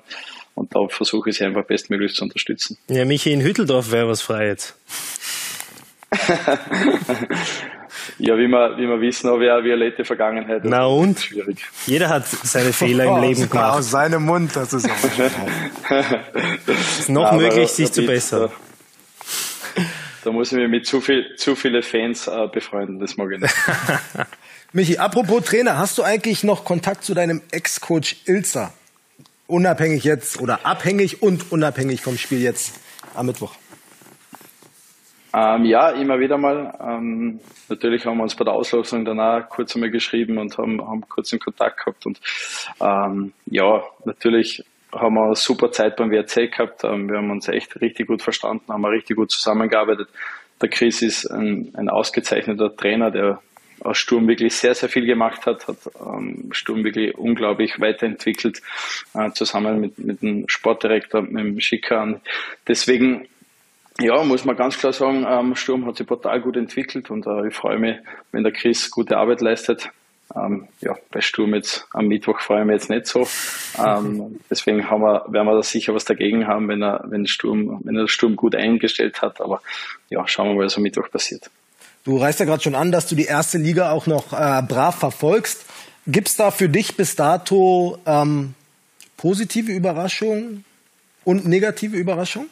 Und 0.55 0.73
da 0.73 0.87
versuche 0.87 1.31
ich 1.31 1.37
sie 1.37 1.43
einfach 1.43 1.65
bestmöglich 1.65 2.13
zu 2.13 2.23
unterstützen. 2.23 2.77
Ja, 2.87 3.03
Michi 3.03 3.33
in 3.33 3.41
Hütteldorf 3.41 3.91
wäre 3.91 4.07
was 4.07 4.21
frei 4.21 4.47
jetzt. 4.47 4.77
Ja, 8.17 8.37
wie 8.37 8.47
wir, 8.47 8.77
wie 8.77 8.87
wir 8.87 9.01
wissen, 9.01 9.29
habe 9.29 9.45
ich 9.45 9.51
eine 9.51 9.63
violette 9.63 10.05
Vergangenheit. 10.05 10.61
Na 10.63 10.85
und? 10.85 11.19
Schwierig. 11.19 11.65
Jeder 11.85 12.09
hat 12.09 12.27
seine 12.27 12.73
Fehler 12.73 13.05
im 13.05 13.21
Leben 13.21 13.49
gemacht. 13.49 13.79
Aus 13.79 13.91
seinem 13.91 14.23
Mund, 14.23 14.55
das 14.55 14.73
ist 14.73 14.89
auch 14.89 14.95
ist 16.99 17.09
noch 17.09 17.31
ja, 17.31 17.37
möglich, 17.37 17.69
sich 17.69 17.91
zu 17.91 18.05
bessern. 18.05 18.49
Da, 19.75 19.81
da, 20.23 20.31
muss 20.31 20.51
ich 20.51 20.57
mich 20.57 20.69
mit 20.69 20.85
zu, 20.85 21.01
viel, 21.01 21.35
zu 21.35 21.55
viele 21.55 21.81
Fans 21.83 22.27
äh, 22.27 22.47
befreunden, 22.51 22.99
das 22.99 23.17
mag 23.17 23.31
ich 23.31 23.39
nicht. 23.39 23.55
Michi, 24.73 24.97
apropos 24.97 25.43
Trainer, 25.43 25.77
hast 25.77 25.97
du 25.97 26.03
eigentlich 26.03 26.43
noch 26.43 26.63
Kontakt 26.63 27.03
zu 27.03 27.13
deinem 27.13 27.41
Ex-Coach 27.51 28.17
Ilzer? 28.25 28.71
Unabhängig 29.47 30.05
jetzt 30.05 30.39
oder 30.39 30.65
abhängig 30.65 31.21
und 31.21 31.51
unabhängig 31.51 32.01
vom 32.01 32.17
Spiel 32.17 32.41
jetzt 32.41 32.73
am 33.15 33.25
Mittwoch? 33.25 33.53
Ähm, 35.33 35.65
ja, 35.65 35.89
immer 35.91 36.19
wieder 36.19 36.37
mal. 36.37 36.73
Ähm, 36.81 37.39
natürlich 37.69 38.05
haben 38.05 38.17
wir 38.17 38.23
uns 38.23 38.35
bei 38.35 38.43
der 38.43 38.53
Auslosung 38.53 39.05
danach 39.05 39.47
kurz 39.49 39.75
einmal 39.75 39.89
geschrieben 39.89 40.37
und 40.37 40.57
haben, 40.57 40.85
haben 40.85 41.07
kurz 41.07 41.31
in 41.31 41.39
Kontakt 41.39 41.77
gehabt. 41.77 42.05
Und 42.05 42.19
ähm, 42.81 43.33
ja, 43.45 43.83
natürlich 44.03 44.63
haben 44.93 45.15
wir 45.15 45.25
eine 45.25 45.35
super 45.35 45.71
Zeit 45.71 45.95
beim 45.95 46.11
WRC 46.11 46.51
gehabt. 46.51 46.83
Ähm, 46.83 47.09
wir 47.09 47.17
haben 47.17 47.31
uns 47.31 47.47
echt 47.47 47.79
richtig 47.79 48.07
gut 48.07 48.21
verstanden, 48.21 48.65
haben 48.67 48.85
richtig 48.85 49.15
gut 49.15 49.31
zusammengearbeitet. 49.31 50.09
Der 50.61 50.69
Chris 50.69 51.01
ist 51.01 51.25
ein, 51.25 51.71
ein 51.75 51.89
ausgezeichneter 51.89 52.75
Trainer, 52.75 53.09
der 53.09 53.41
aus 53.83 53.97
Sturm 53.97 54.27
wirklich 54.27 54.53
sehr, 54.53 54.75
sehr 54.75 54.89
viel 54.89 55.05
gemacht 55.05 55.45
hat, 55.45 55.67
hat 55.67 55.77
ähm, 56.05 56.49
Sturm 56.51 56.83
wirklich 56.83 57.17
unglaublich 57.17 57.79
weiterentwickelt, 57.79 58.61
äh, 59.15 59.31
zusammen 59.31 59.79
mit, 59.79 59.97
mit 59.97 60.21
dem 60.21 60.47
Sportdirektor, 60.47 61.21
mit 61.23 61.37
dem 61.37 61.59
Schikan. 61.59 62.21
Deswegen 62.67 63.27
ja, 63.99 64.23
muss 64.23 64.45
man 64.45 64.55
ganz 64.55 64.77
klar 64.77 64.93
sagen, 64.93 65.25
ähm, 65.27 65.55
Sturm 65.55 65.85
hat 65.85 65.97
sich 65.97 66.07
brutal 66.07 66.41
gut 66.41 66.57
entwickelt 66.57 67.09
und 67.09 67.27
äh, 67.27 67.47
ich 67.47 67.55
freue 67.55 67.77
mich, 67.77 67.97
wenn 68.31 68.43
der 68.43 68.51
Chris 68.51 68.89
gute 68.89 69.17
Arbeit 69.17 69.41
leistet. 69.41 69.89
Ähm, 70.35 70.67
ja, 70.79 70.95
bei 71.11 71.19
Sturm 71.19 71.53
jetzt 71.53 71.85
am 71.93 72.07
Mittwoch 72.07 72.39
freue 72.39 72.61
ich 72.61 72.67
mich 72.67 72.73
jetzt 72.75 72.89
nicht 72.89 73.07
so. 73.07 73.27
Ähm, 73.83 74.39
deswegen 74.49 74.89
haben 74.89 75.01
wir, 75.01 75.25
werden 75.27 75.47
wir 75.47 75.55
da 75.55 75.63
sicher 75.63 75.93
was 75.93 76.05
dagegen 76.05 76.47
haben, 76.47 76.67
wenn 76.69 76.81
er, 76.81 77.03
wenn 77.07 77.27
Sturm, 77.27 77.81
wenn 77.83 77.97
er 77.97 78.07
Sturm 78.07 78.35
gut 78.35 78.55
eingestellt 78.55 79.21
hat. 79.21 79.41
Aber 79.41 79.61
ja, 80.09 80.25
schauen 80.27 80.49
wir 80.49 80.55
mal, 80.55 80.65
was 80.65 80.77
am 80.77 80.83
Mittwoch 80.83 81.09
passiert. 81.11 81.49
Du 82.03 82.17
reißt 82.17 82.39
ja 82.39 82.45
gerade 82.45 82.63
schon 82.63 82.75
an, 82.75 82.91
dass 82.91 83.07
du 83.07 83.15
die 83.15 83.25
erste 83.25 83.57
Liga 83.57 83.91
auch 83.91 84.07
noch 84.07 84.33
äh, 84.33 84.61
brav 84.67 84.95
verfolgst. 84.95 85.65
Gibt 86.07 86.29
es 86.29 86.35
da 86.35 86.49
für 86.49 86.69
dich 86.69 86.95
bis 86.95 87.15
dato 87.15 87.99
ähm, 88.05 88.55
positive 89.17 89.71
Überraschungen 89.71 90.65
und 91.23 91.45
negative 91.45 91.97
Überraschungen? 91.97 92.49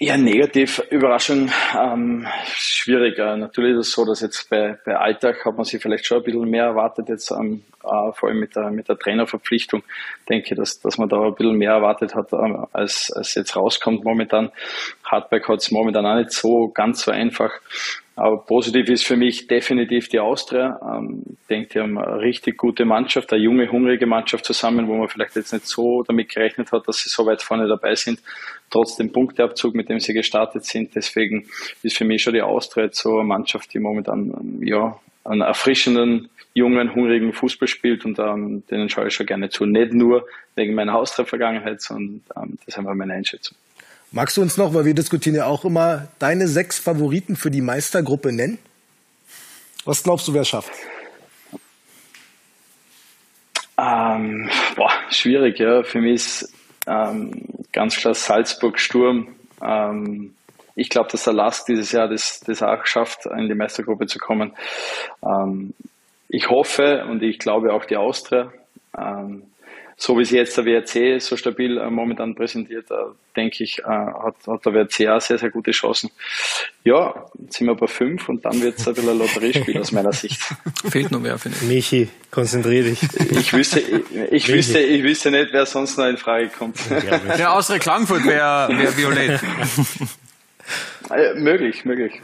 Ja, 0.00 0.16
negativ 0.16 0.82
Überraschung 0.90 1.48
ähm, 1.78 2.26
schwierig. 2.44 3.16
Äh, 3.18 3.36
natürlich 3.36 3.78
ist 3.78 3.86
es 3.86 3.92
so, 3.92 4.04
dass 4.04 4.20
jetzt 4.20 4.50
bei, 4.50 4.76
bei 4.84 4.96
Alltag 4.96 5.44
hat 5.44 5.56
man 5.56 5.64
sich 5.64 5.80
vielleicht 5.80 6.06
schon 6.06 6.18
ein 6.18 6.24
bisschen 6.24 6.50
mehr 6.50 6.64
erwartet, 6.64 7.08
jetzt 7.08 7.30
ähm, 7.30 7.62
äh, 7.84 8.12
vor 8.12 8.28
allem 8.28 8.40
mit 8.40 8.56
der, 8.56 8.72
mit 8.72 8.88
der 8.88 8.98
Trainerverpflichtung. 8.98 9.84
Denke, 10.28 10.56
dass, 10.56 10.80
dass 10.80 10.98
man 10.98 11.08
da 11.08 11.22
ein 11.22 11.36
bisschen 11.36 11.56
mehr 11.56 11.70
erwartet 11.70 12.16
hat, 12.16 12.32
ähm, 12.32 12.66
als, 12.72 13.12
als 13.14 13.36
jetzt 13.36 13.54
rauskommt 13.54 14.02
momentan. 14.02 14.50
Hardback 15.04 15.48
hat 15.48 15.60
es 15.60 15.70
momentan 15.70 16.04
auch 16.04 16.16
nicht 16.16 16.32
so 16.32 16.68
ganz 16.68 17.02
so 17.02 17.12
einfach. 17.12 17.52
Aber 18.20 18.36
positiv 18.36 18.90
ist 18.90 19.06
für 19.06 19.16
mich 19.16 19.46
definitiv 19.46 20.10
die 20.10 20.20
Austria. 20.20 20.78
Ähm, 20.84 21.22
ich 21.40 21.46
denke, 21.46 21.68
die 21.72 21.80
haben 21.80 21.96
eine 21.96 22.20
richtig 22.20 22.58
gute 22.58 22.84
Mannschaft, 22.84 23.32
eine 23.32 23.42
junge, 23.42 23.72
hungrige 23.72 24.04
Mannschaft 24.04 24.44
zusammen, 24.44 24.88
wo 24.88 24.94
man 24.94 25.08
vielleicht 25.08 25.36
jetzt 25.36 25.54
nicht 25.54 25.66
so 25.66 26.02
damit 26.02 26.28
gerechnet 26.28 26.70
hat, 26.70 26.86
dass 26.86 26.98
sie 26.98 27.08
so 27.08 27.24
weit 27.24 27.40
vorne 27.40 27.66
dabei 27.66 27.94
sind, 27.94 28.20
trotz 28.68 28.96
dem 28.96 29.10
Punkteabzug, 29.10 29.74
mit 29.74 29.88
dem 29.88 30.00
sie 30.00 30.12
gestartet 30.12 30.66
sind. 30.66 30.94
Deswegen 30.94 31.46
ist 31.82 31.96
für 31.96 32.04
mich 32.04 32.20
schon 32.20 32.34
die 32.34 32.42
Austria 32.42 32.90
so 32.92 33.20
eine 33.20 33.24
Mannschaft, 33.26 33.72
die 33.72 33.78
momentan 33.78 34.60
ja, 34.60 35.00
einen 35.24 35.40
erfrischenden, 35.40 36.28
jungen, 36.52 36.94
hungrigen 36.94 37.32
Fußball 37.32 37.68
spielt 37.68 38.04
und 38.04 38.18
ähm, 38.18 38.64
denen 38.70 38.90
schaue 38.90 39.06
ich 39.06 39.14
schon 39.14 39.24
gerne 39.24 39.48
zu. 39.48 39.64
Nicht 39.64 39.94
nur 39.94 40.26
wegen 40.56 40.74
meiner 40.74 40.94
Austria-Vergangenheit, 40.96 41.80
sondern 41.80 42.20
ähm, 42.36 42.58
das 42.58 42.68
ist 42.68 42.78
einfach 42.78 42.94
meine 42.94 43.14
Einschätzung. 43.14 43.56
Magst 44.12 44.36
du 44.36 44.42
uns 44.42 44.56
noch, 44.56 44.74
weil 44.74 44.84
wir 44.84 44.94
diskutieren 44.94 45.36
ja 45.36 45.46
auch 45.46 45.64
immer, 45.64 46.08
deine 46.18 46.48
sechs 46.48 46.80
Favoriten 46.80 47.36
für 47.36 47.50
die 47.50 47.60
Meistergruppe 47.60 48.32
nennen? 48.32 48.58
Was 49.84 50.02
glaubst 50.02 50.26
du, 50.26 50.34
wer 50.34 50.44
schafft? 50.44 50.72
Ähm, 53.78 54.50
boah, 54.74 54.90
schwierig, 55.10 55.60
ja. 55.60 55.84
Für 55.84 56.00
mich 56.00 56.14
ist 56.14 56.52
ähm, 56.88 57.44
ganz 57.72 57.96
klar 57.96 58.14
Salzburg 58.14 58.80
Sturm. 58.80 59.28
Ähm, 59.62 60.34
ich 60.74 60.88
glaube, 60.88 61.08
dass 61.12 61.24
der 61.24 61.32
Last 61.32 61.68
dieses 61.68 61.92
Jahr 61.92 62.08
das, 62.08 62.40
das 62.40 62.62
auch 62.62 62.84
schafft, 62.86 63.26
in 63.26 63.48
die 63.48 63.54
Meistergruppe 63.54 64.06
zu 64.06 64.18
kommen. 64.18 64.54
Ähm, 65.24 65.72
ich 66.28 66.50
hoffe 66.50 67.06
und 67.08 67.22
ich 67.22 67.38
glaube 67.38 67.72
auch 67.72 67.84
die 67.84 67.96
Austria. 67.96 68.52
So 70.02 70.18
wie 70.18 70.24
sie 70.24 70.38
jetzt 70.38 70.56
der 70.56 70.64
WRC 70.64 71.20
so 71.20 71.36
stabil 71.36 71.76
äh, 71.76 71.90
momentan 71.90 72.34
präsentiert, 72.34 72.90
äh, 72.90 72.94
denke 73.36 73.62
ich, 73.62 73.80
äh, 73.80 73.82
hat, 73.82 74.34
hat 74.46 74.64
der 74.64 74.72
WRC 74.72 75.08
auch 75.08 75.20
sehr, 75.20 75.36
sehr 75.36 75.50
gute 75.50 75.72
Chancen. 75.72 76.10
Ja, 76.84 77.26
jetzt 77.38 77.58
sind 77.58 77.66
wir 77.66 77.74
bei 77.74 77.86
fünf 77.86 78.26
und 78.30 78.42
dann 78.46 78.62
wird 78.62 78.78
es 78.78 78.88
ein 78.88 78.94
bisschen 78.94 79.10
ein 79.10 79.18
Lotteriespiel 79.18 79.78
aus 79.78 79.92
meiner 79.92 80.14
Sicht. 80.14 80.40
Fehlt 80.90 81.10
noch 81.10 81.22
wer, 81.22 81.38
finde 81.38 81.58
ich. 81.60 81.68
Michi, 81.68 82.08
konzentrier 82.30 82.84
dich. 82.84 82.98
Ich 83.30 83.52
wüsste, 83.52 83.80
ich, 83.80 84.32
ich 84.32 84.48
wüsste, 84.48 84.78
ich 84.80 85.02
wüsste 85.02 85.30
nicht, 85.32 85.48
wer 85.52 85.66
sonst 85.66 85.98
noch 85.98 86.06
in 86.06 86.16
Frage 86.16 86.48
kommt. 86.48 86.78
Ja, 87.38 87.52
außer 87.52 87.78
Klangfurt 87.78 88.24
wäre 88.24 88.70
wär 88.70 88.96
violett. 88.96 89.42
Äh, 91.10 91.34
möglich, 91.34 91.84
möglich. 91.84 92.22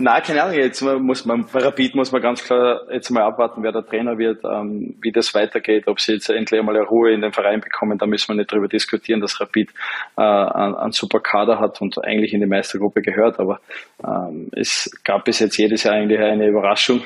Na, 0.00 0.20
keine 0.20 0.44
Ahnung, 0.44 0.56
jetzt 0.56 0.80
muss 0.80 1.24
man, 1.24 1.46
bei 1.52 1.58
Rapid 1.58 1.96
muss 1.96 2.12
man 2.12 2.22
ganz 2.22 2.44
klar 2.44 2.82
jetzt 2.92 3.10
mal 3.10 3.24
abwarten, 3.24 3.64
wer 3.64 3.72
der 3.72 3.84
Trainer 3.84 4.16
wird, 4.16 4.44
ähm, 4.44 4.94
wie 5.02 5.10
das 5.10 5.34
weitergeht, 5.34 5.88
ob 5.88 5.98
sie 5.98 6.12
jetzt 6.12 6.30
endlich 6.30 6.60
einmal 6.60 6.76
Ruhe 6.76 7.12
in 7.12 7.20
den 7.20 7.32
Verein 7.32 7.60
bekommen, 7.60 7.98
da 7.98 8.06
müssen 8.06 8.28
wir 8.28 8.36
nicht 8.36 8.52
drüber 8.52 8.68
diskutieren, 8.68 9.20
dass 9.20 9.40
Rapid 9.40 9.70
äh, 10.16 10.22
einen, 10.22 10.76
einen 10.76 10.92
super 10.92 11.18
Kader 11.18 11.58
hat 11.58 11.80
und 11.80 11.98
eigentlich 12.04 12.32
in 12.32 12.40
die 12.40 12.46
Meistergruppe 12.46 13.02
gehört, 13.02 13.40
aber 13.40 13.60
ähm, 14.04 14.48
es 14.52 14.88
gab 15.02 15.24
bis 15.24 15.40
jetzt 15.40 15.56
jedes 15.56 15.82
Jahr 15.82 15.94
eigentlich 15.94 16.20
eine 16.20 16.46
Überraschung. 16.46 17.02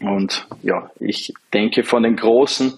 Und 0.00 0.48
ja, 0.62 0.90
ich 0.98 1.32
denke, 1.52 1.84
von 1.84 2.02
den 2.02 2.16
Großen 2.16 2.72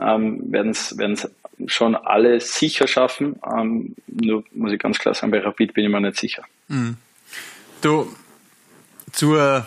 ähm, 0.00 0.40
werden 0.50 0.70
es 0.70 1.30
schon 1.66 1.94
alle 1.94 2.40
sicher 2.40 2.86
schaffen. 2.86 3.36
Ähm, 3.46 3.94
nur 4.08 4.42
muss 4.52 4.72
ich 4.72 4.78
ganz 4.78 4.98
klar 4.98 5.14
sagen, 5.14 5.30
bei 5.30 5.38
Rapid 5.38 5.74
bin 5.74 5.84
ich 5.84 5.90
mir 5.90 6.00
nicht 6.00 6.16
sicher. 6.16 6.42
Mhm. 6.68 6.96
Du, 7.82 8.06
zur 9.12 9.66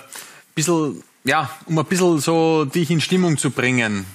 bisschen, 0.56 1.04
ja, 1.24 1.50
um 1.66 1.78
ein 1.78 1.86
bisschen 1.86 2.20
so 2.20 2.66
dich 2.66 2.90
in 2.92 3.02
Stimmung 3.02 3.38
zu 3.38 3.52
bringen, 3.52 4.06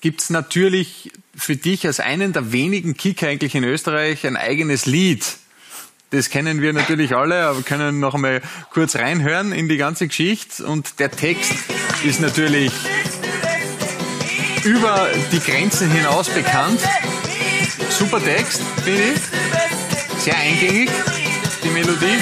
gibt 0.00 0.22
es 0.22 0.30
natürlich 0.30 1.12
für 1.34 1.56
dich 1.56 1.86
als 1.86 2.00
einen 2.00 2.32
der 2.32 2.52
wenigen 2.52 2.96
Kicker 2.96 3.28
eigentlich 3.28 3.54
in 3.54 3.64
Österreich 3.64 4.26
ein 4.26 4.36
eigenes 4.36 4.86
Lied. 4.86 5.24
Das 6.10 6.28
kennen 6.28 6.60
wir 6.60 6.72
natürlich 6.72 7.14
alle, 7.14 7.46
aber 7.46 7.62
können 7.62 8.00
noch 8.00 8.14
einmal 8.14 8.42
kurz 8.72 8.96
reinhören 8.96 9.52
in 9.52 9.68
die 9.68 9.76
ganze 9.76 10.08
Geschichte. 10.08 10.66
Und 10.66 10.98
der 10.98 11.10
Text 11.10 11.52
ist 12.04 12.20
natürlich 12.20 12.72
über 14.64 15.08
die 15.32 15.38
Grenzen 15.38 15.90
hinaus 15.90 16.28
bekannt. 16.28 16.80
Super 17.90 18.22
Text, 18.22 18.60
finde 18.84 19.02
ich. 19.14 20.22
Sehr 20.22 20.36
eingängig, 20.36 20.90
die 21.62 21.68
Melodie 21.68 22.18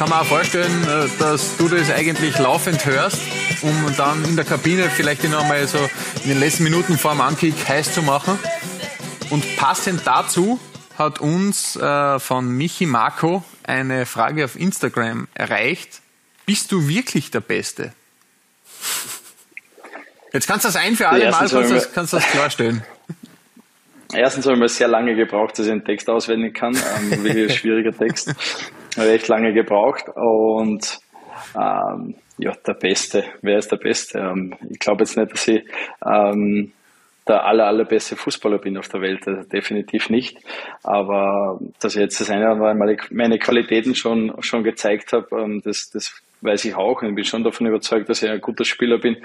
kann 0.00 0.08
man 0.08 0.20
auch 0.20 0.24
vorstellen, 0.24 0.82
äh, 0.84 1.08
dass 1.18 1.58
du 1.58 1.68
das 1.68 1.90
eigentlich 1.90 2.38
laufend 2.38 2.86
hörst, 2.86 3.20
um 3.60 3.70
dann 3.98 4.24
in 4.24 4.34
der 4.34 4.46
Kabine 4.46 4.88
vielleicht 4.88 5.22
noch 5.24 5.42
einmal 5.42 5.66
so 5.66 5.76
in 6.24 6.30
den 6.30 6.40
letzten 6.40 6.64
Minuten 6.64 6.96
vor 6.96 7.10
dem 7.10 7.20
Ankick 7.20 7.68
heiß 7.68 7.92
zu 7.92 8.00
machen. 8.00 8.38
Und 9.28 9.44
passend 9.58 10.00
dazu 10.06 10.58
hat 10.96 11.20
uns 11.20 11.76
äh, 11.76 12.18
von 12.18 12.48
Michi 12.48 12.86
Marco 12.86 13.44
eine 13.62 14.06
Frage 14.06 14.46
auf 14.46 14.58
Instagram 14.58 15.28
erreicht. 15.34 16.00
Bist 16.46 16.72
du 16.72 16.88
wirklich 16.88 17.30
der 17.30 17.40
Beste? 17.40 17.92
Jetzt 20.32 20.46
kannst 20.46 20.64
du 20.64 20.68
das 20.68 20.76
ein 20.76 20.96
für 20.96 21.10
alle 21.10 21.30
Mal 21.30 21.46
kannst 21.46 21.52
das, 21.52 21.92
kannst 21.92 22.12
das 22.14 22.24
klarstellen. 22.30 22.82
Erstens 24.14 24.46
habe 24.46 24.54
ich 24.54 24.60
mal 24.60 24.68
sehr 24.70 24.88
lange 24.88 25.14
gebraucht, 25.14 25.58
dass 25.58 25.66
ich 25.66 25.72
einen 25.72 25.84
Text 25.84 26.08
auswendig 26.08 26.54
kann. 26.54 26.74
Ähm, 26.74 27.22
wirklich 27.22 27.54
schwieriger 27.54 27.92
Text. 27.94 28.34
Habe 29.00 29.12
echt 29.12 29.28
lange 29.28 29.54
gebraucht 29.54 30.10
und 30.14 30.98
ähm, 31.56 32.16
ja, 32.36 32.52
der 32.66 32.74
Beste. 32.74 33.24
Wer 33.40 33.56
ist 33.56 33.72
der 33.72 33.78
Beste? 33.78 34.18
Ähm, 34.18 34.54
ich 34.68 34.78
glaube 34.78 35.04
jetzt 35.04 35.16
nicht, 35.16 35.32
dass 35.32 35.48
ich 35.48 35.64
ähm, 36.04 36.72
der 37.26 37.46
aller, 37.46 37.66
allerbeste 37.66 38.16
Fußballer 38.16 38.58
bin 38.58 38.76
auf 38.76 38.88
der 38.88 39.00
Welt, 39.00 39.26
also 39.26 39.48
definitiv 39.48 40.10
nicht. 40.10 40.36
Aber 40.82 41.58
dass 41.80 41.94
ich 41.94 42.02
jetzt 42.02 42.20
das 42.20 42.28
eine 42.28 42.42
oder 42.42 42.52
andere 42.52 42.74
Mal 42.74 42.96
meine 43.10 43.38
Qualitäten 43.38 43.94
schon, 43.94 44.34
schon 44.40 44.64
gezeigt 44.64 45.14
habe, 45.14 45.28
ähm, 45.32 45.62
das, 45.64 45.88
das 45.90 46.22
weiß 46.42 46.64
ich 46.64 46.74
auch 46.74 47.02
und 47.02 47.14
bin 47.14 47.24
schon 47.24 47.44
davon 47.44 47.66
überzeugt, 47.66 48.08
dass 48.08 48.22
ich 48.22 48.30
ein 48.30 48.40
guter 48.40 48.64
Spieler 48.64 48.98
bin. 48.98 49.16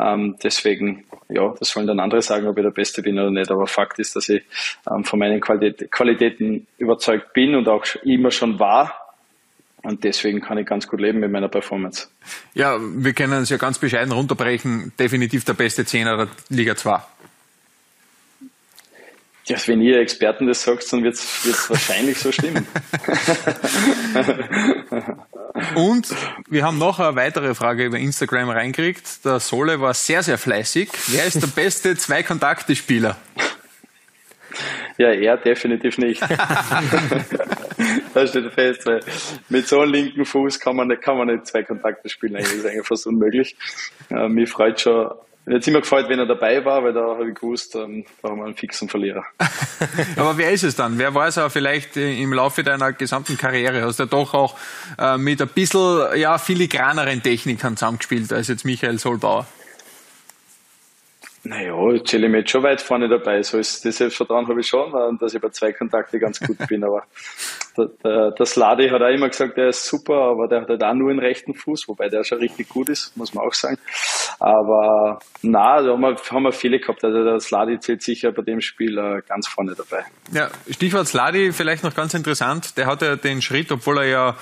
Ähm, 0.00 0.36
deswegen, 0.42 1.04
ja, 1.28 1.54
das 1.58 1.70
sollen 1.70 1.86
dann 1.86 2.00
andere 2.00 2.22
sagen, 2.22 2.46
ob 2.46 2.56
ich 2.56 2.64
der 2.64 2.70
Beste 2.70 3.02
bin 3.02 3.18
oder 3.18 3.30
nicht. 3.30 3.50
Aber 3.50 3.66
Fakt 3.66 3.98
ist, 3.98 4.16
dass 4.16 4.28
ich 4.28 4.42
ähm, 4.90 5.04
von 5.04 5.18
meinen 5.18 5.40
Qualität, 5.40 5.90
Qualitäten 5.90 6.66
überzeugt 6.78 7.32
bin 7.32 7.54
und 7.54 7.68
auch 7.68 7.84
immer 8.04 8.30
schon 8.30 8.58
war. 8.58 9.01
Und 9.82 10.04
deswegen 10.04 10.40
kann 10.40 10.58
ich 10.58 10.66
ganz 10.66 10.86
gut 10.86 11.00
leben 11.00 11.18
mit 11.18 11.32
meiner 11.32 11.48
Performance. 11.48 12.06
Ja, 12.54 12.78
wir 12.80 13.12
können 13.14 13.42
es 13.42 13.50
ja 13.50 13.56
ganz 13.56 13.78
bescheiden 13.78 14.12
runterbrechen. 14.12 14.92
Definitiv 14.98 15.44
der 15.44 15.54
beste 15.54 15.84
Zehner 15.84 16.16
der 16.16 16.28
Liga 16.48 16.76
2. 16.76 17.02
Ja, 19.46 19.56
wenn 19.66 19.82
ihr 19.82 19.98
Experten 19.98 20.46
das 20.46 20.62
sagt, 20.62 20.92
dann 20.92 21.02
wird 21.02 21.14
es 21.14 21.68
wahrscheinlich 21.68 22.16
so 22.16 22.30
stimmen. 22.30 22.64
Und 25.74 26.14
wir 26.48 26.64
haben 26.64 26.78
noch 26.78 27.00
eine 27.00 27.16
weitere 27.16 27.54
Frage 27.54 27.86
über 27.86 27.98
Instagram 27.98 28.50
reingekriegt. 28.50 29.24
Der 29.24 29.40
Sole 29.40 29.80
war 29.80 29.94
sehr, 29.94 30.22
sehr 30.22 30.38
fleißig. 30.38 30.90
Wer 31.08 31.24
ist 31.24 31.42
der 31.42 31.48
beste 31.48 31.96
Zwei-Kontakte-Spieler? 31.96 33.16
Ja, 34.98 35.08
er 35.08 35.38
definitiv 35.38 35.98
nicht. 35.98 36.22
das 38.14 38.30
steht 38.30 38.52
fest, 38.52 38.86
weil 38.86 39.00
mit 39.48 39.66
so 39.66 39.80
einem 39.80 39.92
linken 39.92 40.24
Fuß 40.24 40.60
kann 40.60 40.76
man 40.76 40.88
nicht, 40.88 41.02
kann 41.02 41.16
man 41.16 41.28
nicht 41.28 41.46
zwei 41.46 41.62
Kontakte 41.62 42.08
spielen. 42.08 42.34
Das 42.34 42.52
ist 42.52 42.66
eigentlich 42.66 42.86
fast 42.86 43.06
unmöglich. 43.06 43.56
Äh, 44.10 44.28
mich 44.28 44.50
freut 44.50 44.80
schon 44.80 45.10
mir 45.44 45.56
hat 45.56 45.66
immer 45.66 45.80
gefreut, 45.80 46.08
wenn 46.08 46.20
er 46.20 46.26
dabei 46.26 46.64
war, 46.64 46.84
weil 46.84 46.92
da 46.92 47.00
habe 47.00 47.28
ich 47.28 47.34
gewusst, 47.34 47.74
ähm, 47.74 48.04
da 48.22 48.28
haben 48.28 48.38
wir 48.38 48.44
einen 48.44 48.54
fixen 48.54 48.88
Verlierer. 48.88 49.24
Aber 50.16 50.38
wer 50.38 50.52
ist 50.52 50.62
es 50.62 50.76
dann? 50.76 50.98
Wer 50.98 51.14
war 51.14 51.26
es 51.26 51.36
auch 51.36 51.50
vielleicht 51.50 51.96
äh, 51.96 52.22
im 52.22 52.32
Laufe 52.32 52.62
deiner 52.62 52.92
gesamten 52.92 53.36
Karriere? 53.36 53.82
Hast 53.82 53.98
du 53.98 54.04
ja 54.04 54.08
doch 54.08 54.34
auch 54.34 54.56
äh, 54.98 55.18
mit 55.18 55.42
ein 55.42 55.48
bisschen 55.48 56.16
ja, 56.16 56.38
filigraneren 56.38 57.24
Technikern 57.24 57.76
zusammengespielt 57.76 58.32
als 58.32 58.46
jetzt 58.46 58.64
Michael 58.64 59.00
Solbauer. 59.00 59.46
Naja, 61.44 61.74
jetzt 61.90 62.08
zähle 62.08 62.26
ich 62.26 62.32
mir 62.32 62.38
jetzt 62.38 62.50
schon 62.50 62.62
weit 62.62 62.80
vorne 62.80 63.08
dabei. 63.08 63.42
So 63.42 63.58
ist 63.58 63.84
das 63.84 63.96
Selbstvertrauen 63.96 64.46
habe 64.46 64.60
ich 64.60 64.68
schon, 64.68 64.92
dass 65.18 65.34
ich 65.34 65.40
bei 65.40 65.48
zwei 65.48 65.72
Kontakte 65.72 66.20
ganz 66.20 66.38
gut 66.38 66.56
bin. 66.68 66.84
Aber 66.84 67.02
der, 67.76 67.86
der, 68.04 68.30
der 68.30 68.46
Sladi 68.46 68.88
hat 68.88 69.02
auch 69.02 69.08
immer 69.08 69.28
gesagt, 69.28 69.56
der 69.56 69.68
ist 69.68 69.84
super, 69.84 70.14
aber 70.14 70.46
der 70.46 70.62
hat 70.62 70.68
halt 70.68 70.84
auch 70.84 70.94
nur 70.94 71.10
einen 71.10 71.18
rechten 71.18 71.54
Fuß, 71.54 71.88
wobei 71.88 72.08
der 72.08 72.22
schon 72.22 72.38
richtig 72.38 72.68
gut 72.68 72.88
ist, 72.88 73.16
muss 73.16 73.34
man 73.34 73.44
auch 73.44 73.54
sagen. 73.54 73.76
Aber 74.38 75.18
na, 75.42 75.82
da 75.82 75.92
haben 75.92 76.00
wir, 76.00 76.16
haben 76.30 76.42
wir 76.44 76.52
viele 76.52 76.78
gehabt. 76.78 77.04
Also 77.04 77.24
der 77.24 77.40
Sladi 77.40 77.80
zählt 77.80 78.02
sicher 78.02 78.30
bei 78.30 78.42
dem 78.42 78.60
Spiel 78.60 78.96
äh, 78.98 79.22
ganz 79.26 79.48
vorne 79.48 79.74
dabei. 79.74 80.04
Ja, 80.32 80.48
Stichwort 80.70 81.08
Sladi, 81.08 81.52
vielleicht 81.52 81.82
noch 81.82 81.94
ganz 81.94 82.14
interessant. 82.14 82.76
Der 82.78 82.86
hat 82.86 83.02
ja 83.02 83.16
den 83.16 83.42
Schritt, 83.42 83.72
obwohl 83.72 83.98
er 83.98 84.06
ja 84.06 84.36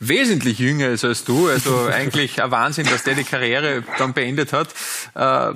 wesentlich 0.00 0.58
jünger 0.58 0.88
ist 0.88 1.04
als 1.04 1.24
du. 1.24 1.48
Also 1.48 1.86
eigentlich 1.92 2.42
ein 2.42 2.50
Wahnsinn, 2.50 2.86
dass 2.86 3.04
der 3.04 3.14
die 3.14 3.24
Karriere 3.24 3.82
dann 3.98 4.12
beendet 4.12 4.52
hat. 4.52 4.68
Äh, 5.14 5.52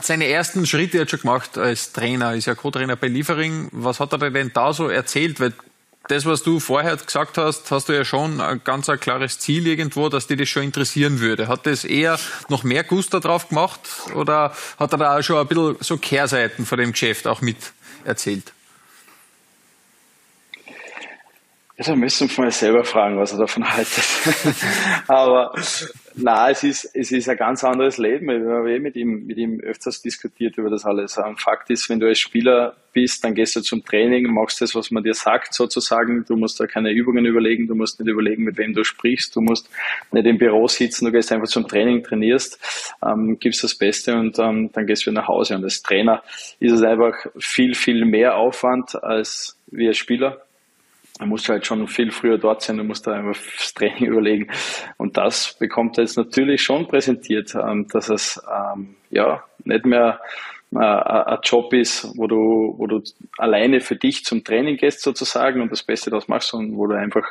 seine 0.00 0.28
ersten 0.28 0.66
Schritte 0.66 1.00
hat 1.00 1.06
er 1.06 1.10
schon 1.10 1.20
gemacht 1.20 1.58
als 1.58 1.92
Trainer, 1.92 2.34
ist 2.34 2.46
ja 2.46 2.54
Co-Trainer 2.54 2.96
bei 2.96 3.08
Liefering. 3.08 3.68
Was 3.72 4.00
hat 4.00 4.12
er 4.12 4.30
denn 4.30 4.50
da 4.52 4.72
so 4.72 4.88
erzählt? 4.88 5.40
Weil 5.40 5.52
das, 6.08 6.24
was 6.24 6.42
du 6.42 6.58
vorher 6.58 6.96
gesagt 6.96 7.38
hast, 7.38 7.70
hast 7.70 7.88
du 7.88 7.92
ja 7.92 8.04
schon 8.04 8.40
ein 8.40 8.62
ganz 8.64 8.88
ein 8.88 8.98
klares 8.98 9.38
Ziel 9.38 9.66
irgendwo, 9.66 10.08
dass 10.08 10.26
dich 10.26 10.38
das 10.38 10.48
schon 10.48 10.62
interessieren 10.62 11.20
würde. 11.20 11.48
Hat 11.48 11.66
das 11.66 11.84
eher 11.84 12.18
noch 12.48 12.64
mehr 12.64 12.82
Guster 12.82 13.20
drauf 13.20 13.48
gemacht 13.48 13.80
oder 14.14 14.54
hat 14.78 14.92
er 14.92 14.98
da 14.98 15.18
auch 15.18 15.22
schon 15.22 15.38
ein 15.38 15.46
bisschen 15.46 15.76
so 15.80 15.98
Kehrseiten 15.98 16.64
von 16.64 16.78
dem 16.78 16.92
Geschäft 16.92 17.26
auch 17.26 17.42
mit 17.42 17.58
erzählt? 18.04 18.52
Ja, 21.78 21.84
da 21.84 21.94
müssen 21.94 22.28
wir 22.28 22.44
mal 22.44 22.50
selber 22.50 22.82
fragen, 22.82 23.18
was 23.18 23.30
er 23.30 23.38
davon 23.38 23.64
haltet. 23.64 24.04
Aber 25.06 25.52
na, 26.16 26.50
es 26.50 26.64
ist, 26.64 26.90
es 26.92 27.12
ist 27.12 27.28
ein 27.28 27.36
ganz 27.36 27.62
anderes 27.62 27.98
Leben. 27.98 28.26
Wir 28.26 28.52
haben 28.52 28.66
eh 28.66 28.80
mit 28.80 28.96
ihm, 28.96 29.26
mit 29.26 29.38
ihm 29.38 29.60
öfters 29.60 30.02
diskutiert 30.02 30.58
über 30.58 30.70
das 30.70 30.84
alles. 30.84 31.20
Fakt 31.36 31.70
ist, 31.70 31.88
wenn 31.88 32.00
du 32.00 32.08
als 32.08 32.18
Spieler 32.18 32.74
bist, 32.92 33.22
dann 33.22 33.36
gehst 33.36 33.54
du 33.54 33.60
zum 33.60 33.84
Training, 33.84 34.24
machst 34.34 34.60
das, 34.60 34.74
was 34.74 34.90
man 34.90 35.04
dir 35.04 35.14
sagt, 35.14 35.54
sozusagen. 35.54 36.24
Du 36.26 36.34
musst 36.34 36.58
da 36.58 36.66
keine 36.66 36.90
Übungen 36.90 37.24
überlegen, 37.24 37.68
du 37.68 37.76
musst 37.76 38.00
nicht 38.00 38.10
überlegen, 38.10 38.42
mit 38.42 38.58
wem 38.58 38.74
du 38.74 38.82
sprichst, 38.82 39.36
du 39.36 39.40
musst 39.40 39.70
nicht 40.10 40.26
im 40.26 40.36
Büro 40.36 40.66
sitzen, 40.66 41.04
du 41.04 41.12
gehst 41.12 41.30
einfach 41.30 41.46
zum 41.46 41.68
Training, 41.68 42.02
trainierst, 42.02 42.58
ähm, 43.06 43.38
gibst 43.38 43.62
das 43.62 43.76
Beste 43.76 44.16
und 44.16 44.36
ähm, 44.40 44.70
dann 44.72 44.84
gehst 44.84 45.06
du 45.06 45.12
wieder 45.12 45.20
nach 45.20 45.28
Hause. 45.28 45.54
Und 45.54 45.62
als 45.62 45.80
Trainer 45.80 46.24
ist 46.58 46.72
es 46.72 46.82
einfach 46.82 47.14
viel, 47.38 47.74
viel 47.74 48.04
mehr 48.04 48.36
Aufwand 48.36 49.00
als 49.00 49.56
wie 49.70 49.86
als 49.86 49.98
Spieler 49.98 50.42
musst 51.26 51.48
du 51.48 51.52
halt 51.52 51.66
schon 51.66 51.86
viel 51.88 52.10
früher 52.10 52.38
dort 52.38 52.62
sein, 52.62 52.76
du 52.76 52.84
musst 52.84 53.06
da 53.06 53.12
einfach 53.12 53.36
das 53.56 53.74
Training 53.74 54.06
überlegen. 54.12 54.50
Und 54.96 55.16
das 55.16 55.56
bekommt 55.58 55.98
er 55.98 56.04
jetzt 56.04 56.16
natürlich 56.16 56.62
schon 56.62 56.86
präsentiert, 56.86 57.54
ähm, 57.54 57.86
dass 57.88 58.08
es 58.08 58.40
ähm, 58.48 58.96
ja 59.10 59.42
nicht 59.64 59.84
mehr 59.84 60.20
äh, 60.74 60.78
ein 60.78 61.38
Job 61.42 61.72
ist, 61.72 62.12
wo 62.16 62.26
du, 62.26 62.74
wo 62.76 62.86
du 62.86 63.02
alleine 63.38 63.80
für 63.80 63.96
dich 63.96 64.24
zum 64.24 64.44
Training 64.44 64.76
gehst 64.76 65.00
sozusagen 65.00 65.62
und 65.62 65.72
das 65.72 65.82
Beste 65.82 66.10
daraus 66.10 66.28
machst, 66.28 66.52
und 66.52 66.76
wo 66.76 66.86
du 66.86 66.94
einfach 66.94 67.24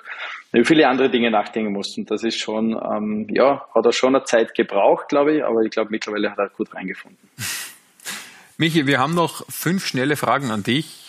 über 0.51 0.65
viele 0.65 0.87
andere 0.87 1.09
Dinge 1.09 1.29
nachdenken 1.29 1.71
musst. 1.71 1.97
Und 1.97 2.09
das 2.09 2.23
ist 2.23 2.39
schon, 2.39 2.71
ähm, 2.71 3.27
ja, 3.29 3.67
hat 3.75 3.85
er 3.85 3.91
schon 3.91 4.15
eine 4.15 4.25
Zeit 4.25 4.55
gebraucht, 4.55 5.09
glaube 5.09 5.35
ich, 5.35 5.45
aber 5.45 5.61
ich 5.61 5.71
glaube 5.71 5.91
mittlerweile 5.91 6.31
hat 6.31 6.39
er 6.39 6.49
gut 6.49 6.73
reingefunden. 6.73 7.29
Michi, 8.57 8.87
wir 8.87 8.97
haben 8.97 9.13
noch 9.13 9.45
fünf 9.49 9.85
schnelle 9.85 10.15
Fragen 10.15 10.49
an 10.49 10.63
dich. 10.63 11.06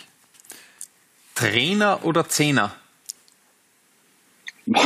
Trainer 1.39 2.05
oder 2.05 2.29
Zehner? 2.29 2.75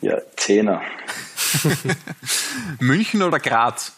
Ja, 0.00 0.16
Zehner. 0.36 0.80
München 2.78 3.20
oder 3.24 3.40
Graz? 3.40 3.96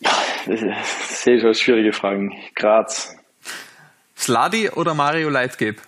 Das 0.00 0.60
sehe 1.22 1.36
ich 1.36 1.42
schon 1.42 1.54
schwierige 1.54 1.92
Fragen. 1.92 2.34
Graz. 2.56 3.14
Sladi 4.18 4.70
oder 4.70 4.94
Mario 4.94 5.28
Leitgeb? 5.28 5.80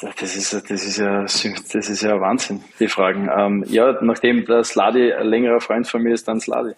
Das 0.00 0.34
ist, 0.34 0.52
das 0.52 0.68
ist 0.68 0.96
ja, 0.96 1.22
das 1.22 1.44
ist 1.44 2.02
ja 2.02 2.20
Wahnsinn, 2.20 2.64
die 2.80 2.88
Fragen. 2.88 3.30
Ähm, 3.32 3.64
ja, 3.68 4.02
nachdem 4.02 4.44
der 4.46 4.64
Sladi 4.64 5.12
ein 5.12 5.28
längerer 5.28 5.60
Freund 5.60 5.86
von 5.86 6.02
mir 6.02 6.12
ist, 6.12 6.26
dann 6.26 6.40
Sladi. 6.40 6.74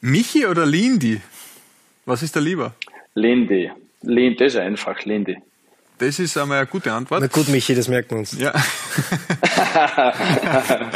Michi 0.00 0.46
oder 0.46 0.64
Lindy? 0.64 1.20
Was 2.06 2.22
ist 2.22 2.34
da 2.34 2.40
lieber? 2.40 2.74
Lindy. 3.14 3.70
Lindy, 4.02 4.36
das 4.36 4.54
ist 4.54 4.60
einfach, 4.60 5.04
Lindy. 5.04 5.36
Das 5.98 6.18
ist 6.18 6.36
einmal 6.38 6.58
eine 6.58 6.66
gute 6.66 6.92
Antwort. 6.92 7.20
Na 7.20 7.26
gut, 7.26 7.48
Michi, 7.48 7.74
das 7.74 7.88
merken 7.88 8.12
wir 8.12 8.18
uns. 8.20 8.38
Ja. 8.38 8.54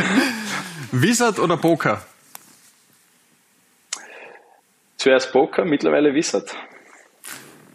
Wizard 0.92 1.38
oder 1.38 1.58
Poker? 1.58 2.02
Zuerst 4.96 5.32
Poker, 5.32 5.66
mittlerweile 5.66 6.14
Wizard. 6.14 6.56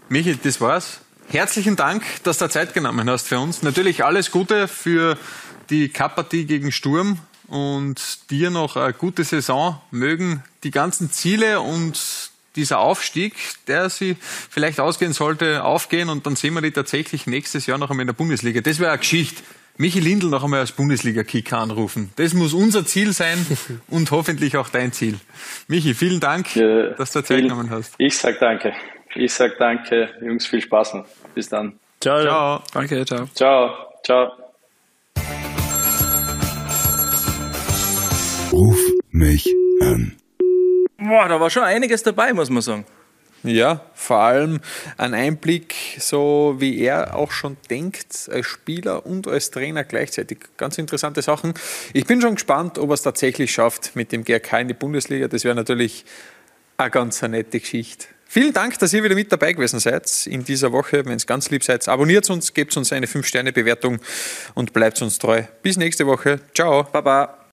Michi, 0.08 0.36
das 0.42 0.60
war's. 0.60 1.02
Herzlichen 1.28 1.76
Dank, 1.76 2.04
dass 2.24 2.40
du 2.40 2.50
Zeit 2.50 2.74
genommen 2.74 3.08
hast 3.08 3.28
für 3.28 3.38
uns. 3.38 3.62
Natürlich 3.62 4.04
alles 4.04 4.32
Gute 4.32 4.68
für 4.68 5.16
die 5.70 5.90
Cup-Partie 5.90 6.46
gegen 6.46 6.72
Sturm 6.72 7.20
und 7.50 8.30
dir 8.30 8.50
noch 8.50 8.76
eine 8.76 8.94
gute 8.94 9.24
Saison. 9.24 9.82
Mögen 9.92 10.44
die 10.64 10.72
ganzen 10.72 11.12
Ziele 11.12 11.62
und 11.62 12.32
dieser 12.56 12.80
Aufstieg, 12.80 13.34
der 13.68 13.90
sie 13.90 14.18
vielleicht 14.50 14.80
ausgehen 14.80 15.14
sollte, 15.14 15.64
aufgehen 15.64 16.10
und 16.10 16.26
dann 16.26 16.36
sehen 16.36 16.54
wir 16.54 16.62
die 16.62 16.72
tatsächlich 16.72 17.28
nächstes 17.28 17.66
Jahr 17.66 17.78
noch 17.78 17.90
einmal 17.90 18.04
in 18.04 18.08
der 18.08 18.14
Bundesliga. 18.14 18.62
Das 18.62 18.80
wäre 18.80 18.92
eine 18.92 19.00
Geschichte. 19.00 19.44
Michi 19.78 20.02
Lindl 20.02 20.28
noch 20.28 20.44
einmal 20.44 20.60
als 20.60 20.74
Bundesliga-Kicker 20.74 21.58
anrufen. 21.58 22.12
Das 22.18 22.34
muss 22.34 22.54
unser 22.54 22.86
Ziel 22.86 23.14
sein 23.14 23.46
und 23.88 24.12
hoffentlich 24.12 24.58
auch 24.58 24.68
dein 24.68 24.92
Ziel. 24.92 25.18
Michi, 25.68 25.94
vielen 25.94 26.20
Dank, 26.20 26.54
ja, 26.56 26.90
dass 26.90 27.14
du 27.14 27.24
Zeit 27.24 27.42
genommen 27.42 27.70
hast. 27.70 27.94
Ich 27.98 28.18
sag 28.18 28.40
danke. 28.40 28.74
Ich 29.16 29.34
sag 29.34 29.58
danke. 29.58 30.10
Jungs, 30.22 30.46
viel 30.46 30.62
Spaß 30.62 30.96
noch. 30.96 31.06
Bis 31.34 31.48
dann. 31.48 31.80
Ciao. 32.02 32.22
Ciao. 32.22 32.64
Danke, 32.74 33.06
ciao. 33.06 33.30
Ciao. 33.34 33.72
Ciao. 34.04 34.49
Ruf 38.52 38.80
mich 39.12 39.48
an. 39.80 40.16
Boah, 40.98 41.28
da 41.28 41.40
war 41.40 41.50
schon 41.50 41.64
einiges 41.64 42.02
dabei, 42.02 42.34
muss 42.34 42.50
man 42.50 42.62
sagen. 42.62 42.86
Ja, 43.44 43.86
vor 43.94 44.18
allem 44.18 44.60
ein 44.98 45.14
Einblick, 45.14 45.76
so 46.00 46.56
wie 46.58 46.80
er 46.80 47.16
auch 47.16 47.32
schon 47.32 47.58
denkt, 47.70 48.30
als 48.32 48.48
Spieler 48.48 49.06
und 49.06 49.28
als 49.28 49.52
Trainer 49.52 49.84
gleichzeitig. 49.84 50.40
Ganz 50.58 50.78
interessante 50.78 51.22
Sachen. 51.22 51.54
Ich 51.94 52.06
bin 52.06 52.22
schon 52.22 52.36
gespannt, 52.36 52.80
ob 52.80 52.90
er 52.90 52.96
es 52.96 53.04
tatsächlich 53.04 53.52
schafft 53.52 53.96
mit 53.96 54.12
dem 54.12 54.26
GRK 54.26 54.62
in 54.62 54.68
die 54.68 54.74
Bundesliga. 54.74 55.28
Das 55.28 55.44
wäre 55.44 55.56
natürlich 55.56 56.04
eine 56.78 56.90
ganz 56.90 57.24
eine 57.24 57.38
nette 57.38 57.60
Geschichte. 57.60 58.08
Vielen 58.28 58.54
Dank, 58.54 58.78
dass 58.80 58.94
ihr 58.94 59.04
wieder 59.04 59.16
mit 59.16 59.32
dabei 59.32 59.54
gewesen 59.54 59.80
seid 59.80 60.28
in 60.28 60.44
dieser 60.44 60.72
Woche. 60.72 61.06
Wenn 61.06 61.16
es 61.16 61.26
ganz 61.26 61.50
lieb 61.50 61.64
seid, 61.64 61.88
abonniert 61.88 62.30
uns, 62.30 62.54
gebt 62.54 62.76
uns 62.78 62.92
eine 62.92 63.06
5-Sterne-Bewertung 63.06 64.00
und 64.54 64.74
bleibt 64.74 65.02
uns 65.02 65.18
treu. 65.18 65.44
Bis 65.62 65.78
nächste 65.78 66.06
Woche. 66.06 66.40
Ciao. 66.54 66.84
Baba. 66.84 67.40